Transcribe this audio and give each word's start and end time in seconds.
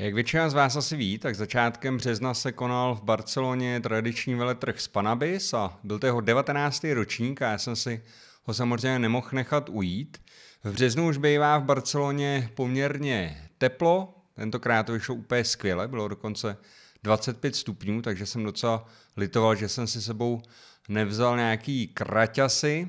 Jak 0.00 0.14
většina 0.14 0.50
z 0.50 0.54
vás 0.54 0.76
asi 0.76 0.96
ví, 0.96 1.18
tak 1.18 1.34
začátkem 1.34 1.96
března 1.96 2.34
se 2.34 2.52
konal 2.52 2.94
v 2.94 3.02
Barceloně 3.02 3.80
tradiční 3.80 4.34
veletrh 4.34 4.80
Spanabis 4.80 5.54
a 5.54 5.78
byl 5.82 5.98
to 5.98 6.06
jeho 6.06 6.20
19. 6.20 6.86
ročník 6.94 7.42
a 7.42 7.50
já 7.50 7.58
jsem 7.58 7.76
si 7.76 8.02
ho 8.44 8.54
samozřejmě 8.54 8.98
nemohl 8.98 9.28
nechat 9.32 9.68
ujít. 9.68 10.18
V 10.64 10.72
březnu 10.72 11.08
už 11.08 11.16
bývá 11.16 11.58
v 11.58 11.64
Barceloně 11.64 12.50
poměrně 12.54 13.48
teplo, 13.58 14.14
tentokrát 14.34 14.82
to 14.82 14.92
vyšlo 14.92 15.14
úplně 15.14 15.44
skvěle, 15.44 15.88
bylo 15.88 16.08
dokonce 16.08 16.56
25 17.02 17.56
stupňů, 17.56 18.02
takže 18.02 18.26
jsem 18.26 18.44
docela 18.44 18.88
litoval, 19.16 19.54
že 19.54 19.68
jsem 19.68 19.86
si 19.86 20.02
sebou 20.02 20.42
nevzal 20.88 21.36
nějaký 21.36 21.88
kraťasy. 21.88 22.88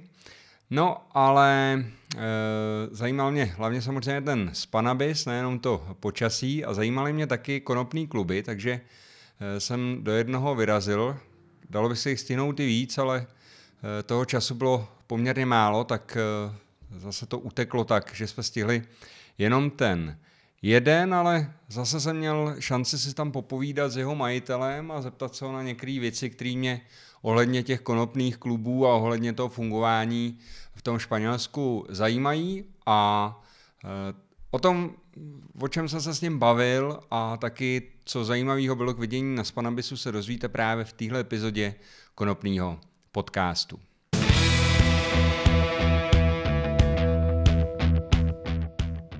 No, 0.71 0.97
ale 1.11 1.73
e, 1.73 2.25
zajímal 2.91 3.31
mě 3.31 3.45
hlavně 3.45 3.81
samozřejmě 3.81 4.21
ten 4.21 4.49
spanabis, 4.53 5.25
nejenom 5.25 5.59
to 5.59 5.95
počasí, 5.99 6.65
a 6.65 6.73
zajímaly 6.73 7.13
mě 7.13 7.27
taky 7.27 7.61
konopný 7.61 8.07
kluby, 8.07 8.43
takže 8.43 8.81
e, 9.39 9.59
jsem 9.59 10.03
do 10.03 10.11
jednoho 10.11 10.55
vyrazil. 10.55 11.17
Dalo 11.69 11.89
by 11.89 11.95
se 11.95 12.09
jich 12.09 12.19
stihnout 12.19 12.59
i 12.59 12.65
víc, 12.65 12.97
ale 12.97 13.27
e, 13.99 14.03
toho 14.03 14.25
času 14.25 14.55
bylo 14.55 14.87
poměrně 15.07 15.45
málo, 15.45 15.83
tak 15.83 16.17
e, 16.17 16.99
zase 16.99 17.25
to 17.25 17.39
uteklo 17.39 17.83
tak, 17.83 18.11
že 18.15 18.27
jsme 18.27 18.43
stihli 18.43 18.83
jenom 19.37 19.69
ten 19.69 20.17
jeden, 20.61 21.13
ale 21.13 21.53
zase 21.67 21.99
jsem 21.99 22.17
měl 22.17 22.55
šanci 22.59 22.99
si 22.99 23.13
tam 23.13 23.31
popovídat 23.31 23.91
s 23.91 23.97
jeho 23.97 24.15
majitelem 24.15 24.91
a 24.91 25.01
zeptat 25.01 25.35
se 25.35 25.45
ho 25.45 25.51
na 25.51 25.63
některé 25.63 25.99
věci, 25.99 26.29
které 26.29 26.55
mě 26.55 26.81
ohledně 27.21 27.63
těch 27.63 27.81
konopných 27.81 28.37
klubů 28.37 28.87
a 28.87 28.95
ohledně 28.95 29.33
toho 29.33 29.49
fungování 29.49 30.37
v 30.75 30.81
tom 30.81 30.99
Španělsku 30.99 31.85
zajímají 31.89 32.65
a 32.85 33.41
e, 33.85 33.89
o 34.51 34.59
tom, 34.59 34.91
o 35.61 35.67
čem 35.67 35.89
jsem 35.89 36.01
se 36.01 36.13
s 36.13 36.21
ním 36.21 36.39
bavil 36.39 36.99
a 37.11 37.37
taky, 37.37 37.91
co 38.05 38.25
zajímavého 38.25 38.75
bylo 38.75 38.93
k 38.93 38.99
vidění 38.99 39.35
na 39.35 39.43
Spanabisu, 39.43 39.97
se 39.97 40.11
dozvíte 40.11 40.47
právě 40.49 40.85
v 40.85 40.93
téhle 40.93 41.19
epizodě 41.19 41.75
konopného 42.15 42.79
podcastu. 43.11 43.79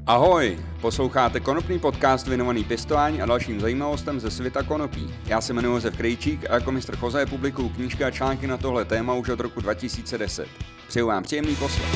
Ahoj, 0.10 0.60
posloucháte 0.82 1.40
konopný 1.40 1.80
podcast 1.80 2.28
věnovaný 2.28 2.64
pěstování 2.64 3.22
a 3.22 3.26
dalším 3.26 3.60
zajímavostem 3.60 4.20
ze 4.20 4.32
světa 4.32 4.64
konopí. 4.64 5.16
Já 5.26 5.42
se 5.42 5.54
jmenuji 5.54 5.76
Josef 5.76 5.98
Krejčík 5.98 6.50
a 6.50 6.54
jako 6.54 6.72
mistr 6.72 6.96
Choze 6.98 7.26
publikuju 7.26 7.70
knížky 7.70 8.04
a 8.04 8.12
články 8.12 8.48
na 8.48 8.58
tohle 8.58 8.86
téma 8.86 9.14
už 9.14 9.30
od 9.30 9.40
roku 9.40 9.62
2010. 9.62 10.48
Přeju 10.88 11.08
vám 11.08 11.24
příjemný 11.24 11.56
poslech. 11.56 11.90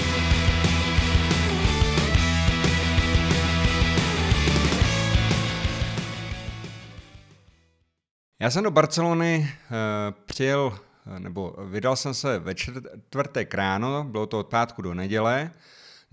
Já 8.40 8.50
jsem 8.50 8.64
do 8.64 8.72
Barcelony 8.72 9.40
uh, 9.40 9.78
přijel, 10.26 10.80
nebo 11.20 11.56
vydal 11.66 11.96
jsem 11.96 12.14
se 12.14 12.40
ve 12.40 12.56
čtvrtek 12.56 13.54
ráno, 13.54 14.04
bylo 14.04 14.26
to 14.26 14.40
od 14.40 14.48
pátku 14.48 14.82
do 14.82 14.94
neděle, 14.94 15.52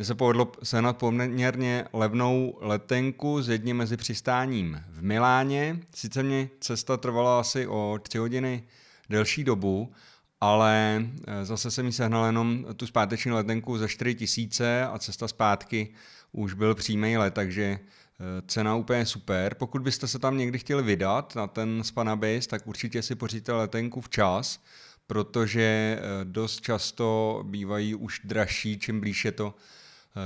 že 0.01 0.05
se 0.05 0.15
povedlo 0.15 0.53
sehnat 0.63 0.97
poměrně 0.97 1.85
levnou 1.93 2.59
letenku 2.61 3.43
s 3.43 3.49
jedním 3.49 3.77
mezi 3.77 3.97
přistáním 3.97 4.83
v 4.89 5.03
Miláně. 5.03 5.79
Sice 5.95 6.23
mě 6.23 6.49
cesta 6.61 6.97
trvala 6.97 7.41
asi 7.41 7.67
o 7.67 7.99
tři 8.03 8.19
hodiny 8.19 8.63
delší 9.09 9.45
dobu, 9.45 9.93
ale 10.41 11.05
eh, 11.27 11.45
zase 11.45 11.71
jsem 11.71 11.87
mi 11.87 11.93
sehnal 11.93 12.27
jenom 12.27 12.67
tu 12.77 12.87
zpáteční 12.87 13.33
letenku 13.33 13.79
za 13.79 13.89
4 13.89 14.15
tisíce 14.15 14.85
a 14.85 14.99
cesta 14.99 15.29
zpátky 15.29 15.89
už 16.33 16.55
byl 16.55 16.75
přímý 16.75 17.17
let, 17.17 17.35
takže 17.35 17.65
eh, 17.65 18.43
cena 18.47 18.77
úplně 18.77 19.07
super. 19.07 19.55
Pokud 19.55 19.83
byste 19.83 20.09
se 20.09 20.19
tam 20.19 20.39
někdy 20.39 20.59
chtěli 20.59 20.83
vydat 20.83 21.37
na 21.37 21.47
ten 21.47 21.85
Spanabase, 21.85 22.49
tak 22.49 22.67
určitě 22.67 23.03
si 23.03 23.15
poříte 23.15 23.53
letenku 23.53 24.01
včas, 24.01 24.61
protože 25.07 25.99
eh, 26.01 26.25
dost 26.25 26.61
často 26.61 27.43
bývají 27.47 27.95
už 27.95 28.21
dražší, 28.25 28.79
čím 28.79 29.01
blíž 29.01 29.25
je 29.25 29.33
to 29.33 29.55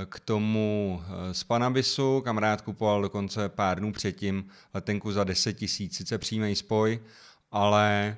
k 0.09 0.19
tomu 0.19 1.01
z 1.31 1.43
Panabisu. 1.43 2.21
Kamarád 2.21 2.61
kupoval 2.61 3.01
dokonce 3.01 3.49
pár 3.49 3.79
dnů 3.79 3.93
předtím 3.93 4.45
letenku 4.73 5.11
za 5.11 5.23
10 5.23 5.53
tisíc, 5.53 5.95
sice 5.95 6.17
přímý 6.17 6.55
spoj, 6.55 6.99
ale 7.51 8.17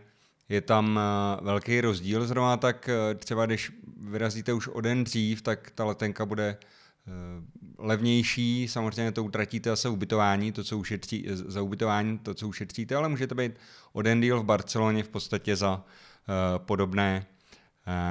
je 0.49 0.61
tam 0.61 0.99
eh, 0.99 1.43
velký 1.43 1.81
rozdíl. 1.81 2.27
Zrovna 2.27 2.57
tak 2.57 2.89
eh, 2.89 3.15
třeba 3.15 3.45
když 3.45 3.71
vyrazíte 4.01 4.53
už 4.53 4.67
o 4.67 4.81
den 4.81 5.03
dřív, 5.03 5.41
tak 5.41 5.71
ta 5.71 5.85
letenka 5.85 6.25
bude 6.25 6.57
eh, 6.57 7.11
levnější, 7.77 8.67
samozřejmě 8.67 9.11
to 9.11 9.23
utratíte 9.23 9.69
zase 9.69 9.89
ubytování, 9.89 10.51
to, 10.51 10.63
co 10.63 10.77
ušetří, 10.77 11.25
za 11.29 11.61
ubytování, 11.61 12.17
to, 12.17 12.33
co 12.33 12.47
ušetříte, 12.47 12.95
ale 12.95 13.09
můžete 13.09 13.35
být 13.35 13.51
o 13.93 14.01
den 14.01 14.21
díl 14.21 14.39
v 14.39 14.45
Barceloně 14.45 15.03
v 15.03 15.09
podstatě 15.09 15.55
za 15.55 15.83
podobné 16.57 17.25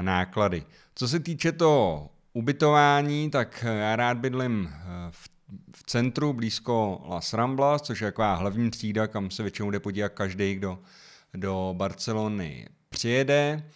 náklady. 0.01 0.65
Co 0.95 1.09
se 1.09 1.21
týče 1.21 1.53
toho 1.53 2.11
ubytování, 2.37 3.31
tak 3.31 3.65
já 3.79 3.97
rád 3.97 4.19
bydlím 4.19 4.71
v, 5.11 5.29
v 5.77 5.83
centru 5.87 6.33
blízko 6.33 7.05
Las 7.09 7.33
Ramblas, 7.33 7.83
což 7.83 8.01
je 8.01 8.07
taková 8.07 8.35
hlavní 8.35 8.71
třída, 8.71 9.07
kam 9.07 9.31
se 9.31 9.43
většinou 9.43 9.71
jde 9.71 9.81
podívat 9.81 10.09
každý, 10.09 10.55
kdo 10.55 10.79
do 11.35 11.75
Barcelony 11.77 12.69
přijede. 12.89 13.71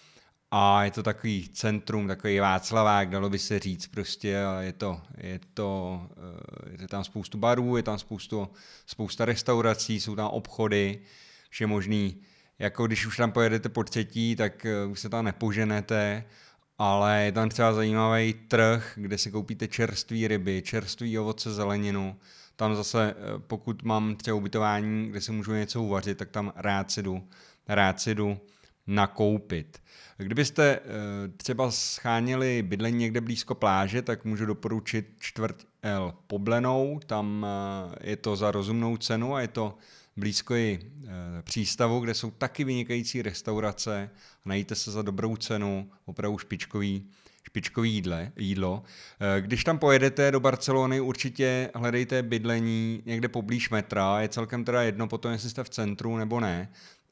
A 0.51 0.85
je 0.85 0.91
to 0.91 1.03
takový 1.03 1.49
centrum, 1.49 2.09
takový 2.09 2.41
Václavák, 2.41 3.11
dalo 3.11 3.31
by 3.31 3.39
se 3.39 3.59
říct 3.59 3.87
prostě, 3.87 4.37
je 4.61 4.73
to, 4.73 5.01
je 5.17 5.41
to, 5.55 6.01
eh, 6.77 6.83
je 6.83 6.89
tam 6.89 7.05
spoustu 7.05 7.39
barů, 7.39 7.77
je 7.77 7.83
tam 7.83 7.99
spoustu, 7.99 8.49
spousta 8.87 9.25
restaurací, 9.25 10.01
jsou 10.01 10.17
tam 10.17 10.29
obchody, 10.29 10.99
vše 11.51 11.67
možný, 11.67 12.21
jako 12.59 12.87
když 12.87 13.07
už 13.07 13.17
tam 13.17 13.33
pojedete 13.33 13.69
po 13.69 13.85
třetí, 13.85 14.37
tak 14.37 14.67
eh, 14.67 14.87
už 14.87 15.01
se 15.01 15.09
tam 15.09 15.25
nepoženete, 15.25 16.25
ale 16.83 17.25
je 17.25 17.33
tam 17.33 17.49
třeba 17.49 17.73
zajímavý 17.73 18.35
trh, 18.35 18.93
kde 18.95 19.19
si 19.19 19.31
koupíte 19.31 19.69
čerstvé 19.69 20.29
ryby, 20.29 20.63
čerstvé 20.63 21.21
ovoce, 21.21 21.53
zeleninu, 21.53 22.17
tam 22.57 22.77
zase, 22.77 23.15
eh, 23.19 23.39
pokud 23.39 23.83
mám 23.83 24.17
třeba 24.17 24.35
ubytování, 24.35 25.11
kde 25.11 25.21
si 25.21 25.33
můžu 25.33 25.53
něco 25.53 25.83
uvařit, 25.83 26.19
tak 26.19 26.31
tam 26.31 26.53
rád 26.57 26.91
si 26.91 27.03
jdu 27.03 27.23
rád 27.69 28.01
si 28.01 28.15
jdu 28.15 28.41
nakoupit. 28.87 29.83
Kdybyste 30.17 30.65
eh, 30.65 30.81
třeba 31.37 31.71
scháněli 31.71 32.63
bydlení 32.63 32.99
někde 32.99 33.21
blízko 33.21 33.55
pláže, 33.55 34.03
tak 34.03 34.25
můžu 34.25 34.47
doporučit 34.47 35.07
čtvrt 35.19 35.67
L 35.83 36.15
Poblenou, 36.27 37.01
tam 37.07 37.47
eh, 37.49 38.11
je 38.11 38.17
to 38.17 38.37
za 38.37 38.51
rozumnou 38.51 38.97
cenu 38.97 39.35
a 39.35 39.41
je 39.41 39.49
to 39.49 39.79
blízko 40.17 40.55
i 40.55 40.79
eh, 40.83 41.09
přístavu, 41.43 42.01
kde 42.01 42.15
jsou 42.15 42.31
taky 42.31 42.65
vynikající 42.65 43.23
restaurace, 43.23 44.11
najíte 44.45 44.75
se 44.75 44.91
za 44.91 45.03
dobrou 45.03 45.37
cenu, 45.37 45.91
opravdu 46.05 46.39
špičkový, 46.39 47.07
špičkový 47.43 47.93
jídle, 47.93 48.33
jídlo. 48.37 48.83
Když 49.41 49.65
tam 49.65 49.79
pojedete 49.79 50.31
do 50.31 50.41
Barcelony, 50.41 51.01
určitě 51.01 51.71
hledejte 51.75 52.23
bydlení 52.23 53.03
někde 53.07 53.29
poblíž 53.29 53.71
metra, 53.71 54.21
je 54.21 54.29
celkem 54.29 54.65
teda 54.65 54.83
jedno 54.83 55.09
potom, 55.09 55.33
jestli 55.33 55.51
jste 55.51 55.65
v 55.65 55.69
centru 55.69 56.17
nebo 56.17 56.41
ne, 56.41 56.69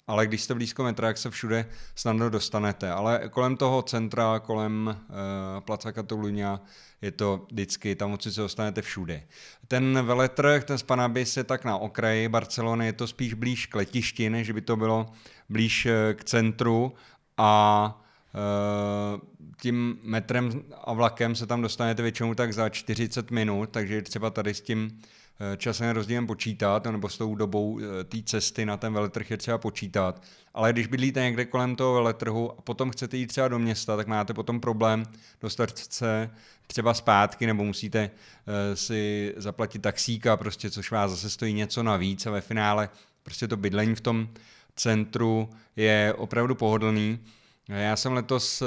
ale 0.09 0.27
když 0.27 0.43
jste 0.43 0.55
blízko 0.55 0.85
metra, 0.85 1.09
jak 1.09 1.19
se 1.19 1.31
všude 1.31 1.67
snadno 1.95 2.31
dostanete. 2.31 2.91
Ale 2.91 3.21
kolem 3.31 3.57
toho 3.57 3.83
centra, 3.83 4.39
kolem 4.39 4.87
uh, 4.87 5.61
Placa 5.61 5.93
Catalunya, 5.93 6.61
je 7.03 7.11
to 7.11 7.47
vždycky, 7.51 7.95
tam 7.95 8.11
moci 8.11 8.33
se 8.33 8.41
dostanete 8.41 8.83
všude. 8.83 9.23
Ten 9.69 10.07
veletrh, 10.07 10.65
ten 10.65 10.79
Spanabis 10.79 11.37
je 11.37 11.45
tak 11.45 11.65
na 11.65 11.77
okraji 11.77 12.29
Barcelony, 12.29 12.87
je 12.87 12.93
to 12.93 13.07
spíš 13.07 13.35
blíž 13.35 13.67
k 13.67 13.75
letišti, 13.75 14.31
než 14.31 14.51
by 14.51 14.61
to 14.61 14.77
bylo 14.77 15.07
blíž 15.49 15.87
eh, 15.87 16.15
k 16.15 16.25
centru 16.25 16.93
a 17.37 18.03
uh, 18.35 19.21
tím 19.61 19.99
metrem 20.03 20.63
a 20.85 20.93
vlakem 20.93 21.35
se 21.35 21.47
tam 21.47 21.63
dostanete 21.63 22.03
většinou 22.03 22.35
tak 22.35 22.53
za 22.53 22.69
40 22.69 23.31
minut, 23.31 23.71
takže 23.71 24.03
třeba 24.03 24.31
tady 24.31 24.55
s 24.55 24.61
tím 24.61 25.01
Eh, 25.01 25.18
časem 25.57 25.91
rozdílem 25.91 26.27
počítat, 26.27 26.85
nebo 26.85 27.09
s 27.09 27.19
tou 27.19 27.35
dobou 27.35 27.81
eh, 27.81 28.05
té 28.05 28.19
cesty 28.23 28.67
na 28.67 28.77
ten 28.77 28.93
veletrh 28.93 29.31
je 29.31 29.37
třeba 29.37 29.59
počítat. 29.59 30.23
Ale 30.55 30.73
když 30.73 30.87
bydlíte 30.87 31.21
někde 31.21 31.45
kolem 31.45 31.77
toho 31.77 31.95
veletrhu 31.95 32.53
a 32.59 32.63
potom 32.63 32.91
chcete 32.91 33.17
jít 33.17 33.27
třeba 33.27 33.49
do 33.49 33.59
města, 33.59 33.97
tak 33.97 34.07
máte 34.07 34.35
potom 34.35 34.61
problém 34.61 35.05
dostat 35.41 35.79
se 35.79 36.31
třeba 36.67 36.95
zpátky, 36.95 37.47
nebo 37.47 37.65
musíte 37.65 38.11
uh, 38.11 38.55
si 38.75 39.35
zaplatit 39.37 39.83
taxíka, 39.83 40.37
prostě, 40.37 40.71
což 40.71 40.91
vás 40.91 41.11
zase 41.11 41.31
stojí 41.31 41.53
něco 41.55 41.83
navíc 41.83 42.27
a 42.27 42.31
ve 42.31 42.41
finále 42.41 42.89
prostě 43.23 43.49
to 43.49 43.57
bydlení 43.57 43.95
v 43.95 44.01
tom 44.01 44.29
centru 44.77 45.51
je 45.77 46.15
opravdu 46.17 46.55
pohodlný. 46.55 47.19
Já 47.69 47.97
jsem 47.97 48.13
letos 48.13 48.63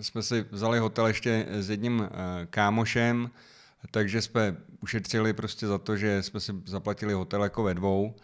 jsme 0.00 0.22
si 0.22 0.46
vzali 0.50 0.78
hotel 0.78 1.06
ještě 1.06 1.46
s 1.50 1.70
jedním 1.70 2.08
kámošem, 2.50 3.30
takže 3.90 4.22
jsme 4.22 4.56
ušetřili 4.80 5.32
prostě 5.32 5.66
za 5.66 5.78
to, 5.78 5.96
že 5.96 6.22
jsme 6.22 6.40
si 6.40 6.52
zaplatili 6.64 7.12
hotel 7.12 7.42
jako 7.42 7.62
ve 7.62 7.74
dvou 7.74 8.14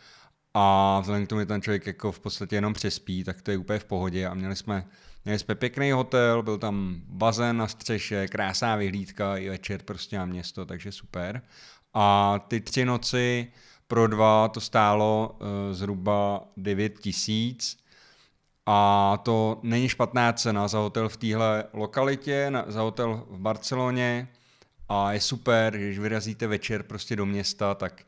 a 0.54 0.98
vzhledem 1.00 1.26
k 1.26 1.28
tomu, 1.28 1.40
že 1.40 1.46
ten 1.46 1.62
člověk 1.62 1.86
jako 1.86 2.12
v 2.12 2.20
podstatě 2.20 2.56
jenom 2.56 2.74
přespí, 2.74 3.24
tak 3.24 3.42
to 3.42 3.50
je 3.50 3.56
úplně 3.56 3.78
v 3.78 3.84
pohodě 3.84 4.26
a 4.26 4.34
měli 4.34 4.56
jsme, 4.56 4.86
měli 5.24 5.38
jsme 5.38 5.54
pěkný 5.54 5.92
hotel, 5.92 6.42
byl 6.42 6.58
tam 6.58 7.00
bazén 7.08 7.56
na 7.56 7.68
střeše, 7.68 8.28
krásná 8.28 8.76
vyhlídka 8.76 9.36
i 9.36 9.48
večer 9.48 9.82
prostě 9.82 10.18
na 10.18 10.24
město, 10.24 10.66
takže 10.66 10.92
super. 10.92 11.42
a 11.94 12.38
ty 12.48 12.60
tři 12.60 12.84
noci 12.84 13.52
pro 13.86 14.06
dva 14.06 14.48
to 14.48 14.60
stálo 14.60 15.36
uh, 15.40 15.74
zhruba 15.74 16.44
9 16.56 16.98
tisíc 16.98 17.78
a 18.66 19.18
to 19.22 19.60
není 19.62 19.88
špatná 19.88 20.32
cena 20.32 20.68
za 20.68 20.78
hotel 20.78 21.08
v 21.08 21.16
téhle 21.16 21.64
lokalitě, 21.72 22.50
na, 22.50 22.64
za 22.68 22.80
hotel 22.80 23.26
v 23.30 23.38
Barceloně 23.38 24.28
a 24.88 25.12
je 25.12 25.20
super, 25.20 25.78
že 25.78 25.86
když 25.86 25.98
vyrazíte 25.98 26.46
večer 26.46 26.82
prostě 26.82 27.16
do 27.16 27.26
města, 27.26 27.74
tak 27.74 28.02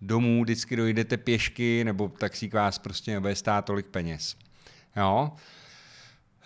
domů 0.00 0.42
vždycky 0.42 0.76
dojdete 0.76 1.16
pěšky 1.16 1.84
nebo 1.84 2.08
taxík 2.08 2.54
vás 2.54 2.78
prostě 2.78 3.14
nebude 3.14 3.34
stát 3.34 3.64
tolik 3.64 3.86
peněz. 3.86 4.36
Jo? 4.96 5.32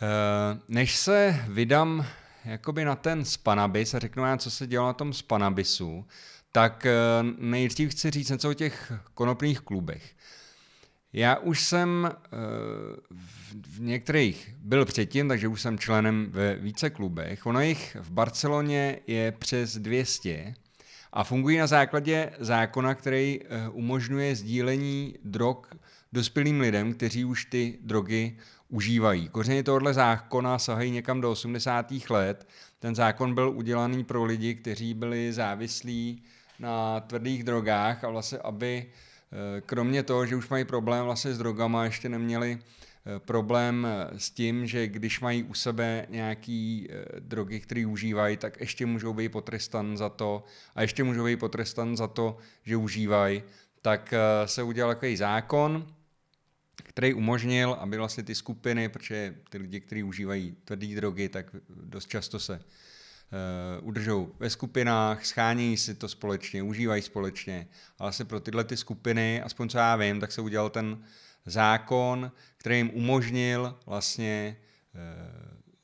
Eh, 0.03 0.61
než 0.69 0.97
se 0.97 1.45
vydám 1.49 2.07
jakoby 2.45 2.85
na 2.85 2.97
ten 2.97 3.25
Spanabis 3.25 3.95
a 3.95 3.99
řeknu 3.99 4.23
vám, 4.23 4.39
co 4.39 4.51
se 4.51 4.67
dělo 4.67 4.87
na 4.87 4.93
tom 4.93 5.13
Spanabisu, 5.13 6.07
tak 6.53 6.87
eh, 6.87 6.93
nejdřív 7.39 7.91
chci 7.91 8.11
říct 8.11 8.31
něco 8.31 8.51
o 8.51 8.55
těch 8.55 8.93
konopných 9.15 9.61
klubech. 9.61 10.15
Já 11.13 11.37
už 11.37 11.65
jsem 11.65 12.11
eh, 12.13 12.29
v 13.51 13.81
některých 13.81 14.55
byl 14.59 14.85
předtím, 14.85 15.29
takže 15.29 15.49
už 15.49 15.61
jsem 15.61 15.79
členem 15.79 16.27
ve 16.31 16.55
více 16.55 16.91
klubech. 16.91 17.47
Ono 17.47 17.61
jich 17.61 17.97
v 18.01 18.11
Barceloně 18.11 18.99
je 19.07 19.33
přes 19.33 19.77
200 19.77 20.55
a 21.13 21.25
fungují 21.25 21.59
na 21.59 21.67
základě 21.67 22.31
zákona, 22.39 22.95
který 22.95 23.41
umožňuje 23.73 24.37
sdílení 24.37 25.15
drog 25.25 25.57
dospělým 26.13 26.61
lidem, 26.61 26.95
kteří 26.95 27.25
už 27.25 27.45
ty 27.45 27.79
drogy 27.83 28.37
užívají. 28.69 29.29
Kořeny 29.29 29.63
tohoto 29.63 29.93
zákona 29.93 30.59
sahají 30.59 30.91
někam 30.91 31.21
do 31.21 31.31
80. 31.31 31.93
let. 32.11 32.49
Ten 32.79 32.95
zákon 32.95 33.35
byl 33.35 33.51
udělaný 33.51 34.05
pro 34.05 34.25
lidi, 34.25 34.55
kteří 34.55 34.95
byli 34.95 35.33
závislí 35.33 36.23
na 36.59 37.01
tvrdých 37.01 37.45
drogách 37.45 38.05
a 38.05 38.09
vlastně, 38.11 38.39
aby 38.39 38.87
eh, 38.87 39.10
kromě 39.67 40.03
toho, 40.03 40.27
že 40.27 40.37
už 40.37 40.49
mají 40.49 40.65
problém 40.65 41.05
vlastně 41.05 41.35
s 41.35 41.39
drogama, 41.39 41.85
ještě 41.85 42.09
neměli 42.09 42.59
eh, 42.59 43.19
problém 43.19 43.87
eh, 43.87 44.19
s 44.19 44.31
tím, 44.31 44.67
že 44.67 44.87
když 44.87 45.21
mají 45.21 45.43
u 45.43 45.55
sebe 45.55 46.07
nějaký 46.09 46.89
drogy, 47.19 47.61
které 47.61 47.87
užívají, 47.87 48.37
tak 48.37 48.61
ještě 48.61 48.87
můžou 48.87 49.15
být 49.15 49.29
potrestan 49.29 49.97
za 49.97 50.09
to 50.09 50.45
a 50.75 50.83
ještě 50.83 51.05
můžou 51.05 51.25
být 51.25 51.37
potrestan 51.37 51.97
za 51.97 52.09
to, 52.09 52.39
že 52.63 52.77
užívají, 52.77 53.43
tak 53.83 54.15
se 54.45 54.63
udělal 54.63 54.95
takový 54.95 55.17
zákon, 55.17 55.95
který 56.83 57.15
umožnil, 57.15 57.73
aby 57.73 57.97
vlastně 57.97 58.23
ty 58.23 58.35
skupiny, 58.35 58.89
protože 58.89 59.35
ty 59.51 59.59
lidi, 59.59 59.81
kteří 59.81 60.03
užívají 60.03 60.57
tvrdé 60.65 60.87
drogy, 60.87 61.29
tak 61.29 61.47
dost 61.69 62.09
často 62.09 62.39
se 62.39 62.61
udržou 63.83 64.33
ve 64.39 64.51
skupinách, 64.51 65.25
schánějí 65.25 65.77
si 65.77 65.95
to 65.95 66.09
společně, 66.09 66.63
užívají 66.63 67.03
společně. 67.03 67.69
Ale 67.99 68.07
vlastně 68.07 68.25
pro 68.25 68.41
tyhle 68.41 68.65
ty 68.65 68.77
skupiny, 68.77 69.43
aspoň 69.43 69.69
co 69.69 69.79
já 69.79 69.97
vím, 69.97 70.21
tak 70.21 70.33
se 70.33 70.41
udělal 70.41 70.71
ten 70.71 71.05
zákon, 71.47 72.33
který 72.57 72.77
jim 72.77 72.91
umožnil 72.95 73.79
vlastně 73.87 74.57
uh, 74.95 75.01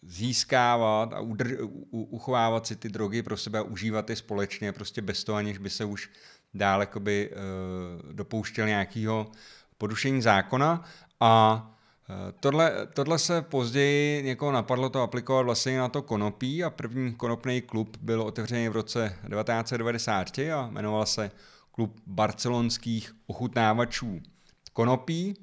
získávat 0.03 1.13
a 1.13 1.21
udrž, 1.21 1.53
u, 1.61 2.03
uchovávat 2.03 2.67
si 2.67 2.77
ty 2.77 2.89
drogy 2.89 3.23
pro 3.23 3.37
sebe 3.37 3.59
a 3.59 3.63
užívat 3.63 4.11
je 4.11 4.17
společně, 4.17 4.73
prostě 4.73 5.03
bez 5.03 5.25
toho, 5.25 5.39
aniž 5.39 5.59
by 5.59 5.71
se 5.71 5.85
už 5.85 6.11
dál 6.55 6.81
jakoby, 6.81 7.31
uh, 7.31 8.13
dopouštěl 8.13 8.67
nějakého 8.67 9.33
porušení 9.79 10.23
zákona 10.23 10.85
a 11.21 11.63
e, 11.73 11.76
Tohle, 12.41 12.87
tohle 12.95 13.19
se 13.19 13.43
později 13.43 14.23
někoho 14.23 14.53
napadlo 14.53 14.89
to 14.89 15.03
aplikovat 15.03 15.43
vlastně 15.43 15.79
na 15.79 15.89
to 15.89 16.03
konopí 16.03 16.65
a 16.65 16.71
první 16.71 17.15
konopný 17.15 17.61
klub 17.61 17.97
byl 18.01 18.23
otevřený 18.23 18.69
v 18.69 18.73
roce 18.73 19.09
1993 19.09 20.53
a 20.53 20.69
jmenoval 20.71 21.07
se 21.07 21.31
Klub 21.73 22.01
barcelonských 22.07 23.17
ochutnávačů 23.27 24.21
konopí. 24.73 25.35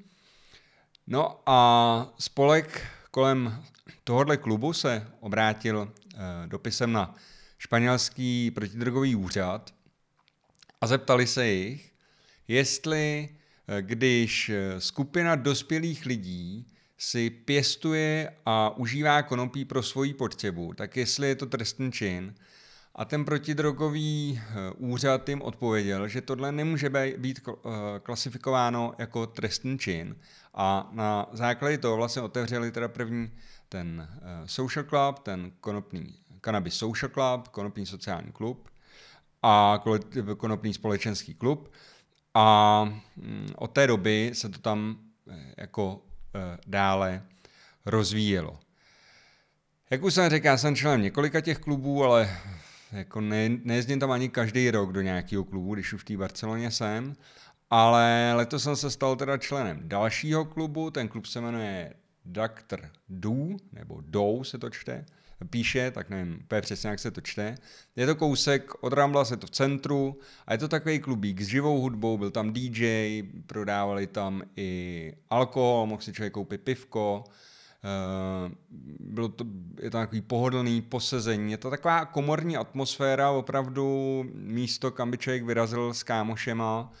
No 1.06 1.40
a 1.46 2.14
spolek 2.18 2.86
kolem 3.10 3.62
tohohle 4.04 4.36
klubu 4.36 4.72
se 4.72 5.06
obrátil 5.20 5.92
eh, 6.14 6.18
dopisem 6.46 6.92
na 6.92 7.14
španělský 7.58 8.50
protidrogový 8.50 9.16
úřad 9.16 9.74
a 10.80 10.86
zeptali 10.86 11.26
se 11.26 11.46
jich, 11.46 11.92
jestli 12.48 13.28
Eh, 13.28 13.43
když 13.80 14.48
eh, 14.48 14.80
skupina 14.80 15.36
dospělých 15.36 16.06
lidí 16.06 16.66
si 16.98 17.30
pěstuje 17.30 18.32
a 18.46 18.76
užívá 18.76 19.22
konopí 19.22 19.64
pro 19.64 19.82
svoji 19.82 20.14
potřebu, 20.14 20.74
tak 20.74 20.96
jestli 20.96 21.28
je 21.28 21.34
to 21.34 21.46
trestný 21.46 21.92
čin. 21.92 22.34
A 22.94 23.04
ten 23.04 23.24
protidrogový 23.24 24.40
eh, 24.40 24.70
úřad 24.76 25.28
jim 25.28 25.42
odpověděl, 25.42 26.08
že 26.08 26.20
tohle 26.20 26.52
nemůže 26.52 26.90
být 27.16 27.40
klasifikováno 28.02 28.94
jako 28.98 29.26
trestný 29.26 29.78
čin. 29.78 30.16
A 30.54 30.90
na 30.92 31.28
základě 31.32 31.78
toho 31.78 31.96
vlastně 31.96 32.22
otevřeli 32.22 32.72
teda 32.72 32.88
první 32.88 33.30
ten 33.68 34.08
social 34.46 34.84
club, 34.84 35.18
ten 35.18 35.52
konopný 35.60 36.14
Cannabis 36.44 36.74
Social 36.74 37.10
Club, 37.10 37.48
konopný 37.48 37.86
sociální 37.86 38.32
klub 38.32 38.68
a 39.42 39.82
konopný 40.36 40.74
společenský 40.74 41.34
klub. 41.34 41.72
A 42.34 42.84
mm, 43.16 43.48
od 43.56 43.70
té 43.70 43.86
doby 43.86 44.30
se 44.34 44.48
to 44.48 44.58
tam 44.58 44.96
eh, 45.30 45.54
jako 45.56 46.02
eh, 46.34 46.58
dále 46.66 47.22
rozvíjelo. 47.86 48.58
Jak 49.90 50.02
už 50.02 50.14
jsem 50.14 50.30
řekl, 50.30 50.46
já 50.46 50.56
jsem 50.56 50.76
členem 50.76 51.02
několika 51.02 51.40
těch 51.40 51.58
klubů, 51.58 52.04
ale 52.04 52.30
jako 52.92 53.20
ne, 53.20 53.48
nejezdím 53.48 54.00
tam 54.00 54.10
ani 54.10 54.28
každý 54.28 54.70
rok 54.70 54.92
do 54.92 55.00
nějakého 55.00 55.44
klubu, 55.44 55.74
když 55.74 55.92
už 55.92 56.02
v 56.02 56.04
té 56.04 56.16
Barceloně 56.16 56.70
jsem, 56.70 57.16
ale 57.70 58.32
letos 58.34 58.62
jsem 58.62 58.76
se 58.76 58.90
stal 58.90 59.16
teda 59.16 59.38
členem 59.38 59.80
dalšího 59.82 60.44
klubu, 60.44 60.90
ten 60.90 61.08
klub 61.08 61.26
se 61.26 61.40
jmenuje 61.40 61.94
Dr. 62.24 62.90
Du, 63.08 63.56
nebo 63.72 64.00
Dou 64.00 64.44
se 64.44 64.58
to 64.58 64.70
čte, 64.70 65.04
píše, 65.50 65.90
tak 65.90 66.10
nevím 66.10 66.38
úplně 66.44 66.60
přesně, 66.60 66.90
jak 66.90 66.98
se 66.98 67.10
to 67.10 67.20
čte. 67.20 67.54
Je 67.96 68.06
to 68.06 68.14
kousek 68.14 68.84
od 68.84 68.92
Rambla, 68.92 69.24
je 69.30 69.36
to 69.36 69.46
v 69.46 69.50
centru 69.50 70.18
a 70.46 70.52
je 70.52 70.58
to 70.58 70.68
takový 70.68 70.98
klubík 70.98 71.40
s 71.40 71.46
živou 71.46 71.80
hudbou, 71.80 72.18
byl 72.18 72.30
tam 72.30 72.52
DJ, 72.52 73.22
prodávali 73.46 74.06
tam 74.06 74.42
i 74.56 75.12
alkohol, 75.30 75.86
mohl 75.86 76.02
si 76.02 76.12
člověk 76.12 76.32
koupit 76.32 76.60
pivko, 76.60 77.24
Uh, 77.84 78.52
bylo 79.00 79.28
to, 79.28 79.44
je 79.82 79.90
to 79.90 79.96
takový 79.96 80.20
pohodlný 80.20 80.82
posezení, 80.82 81.52
je 81.52 81.58
to 81.58 81.70
taková 81.70 82.04
komorní 82.04 82.56
atmosféra, 82.56 83.30
opravdu 83.30 84.24
místo, 84.34 84.90
kam 84.90 85.10
by 85.10 85.18
člověk 85.18 85.44
vyrazil 85.44 85.94
s 85.94 86.02
kámošema, 86.02 86.92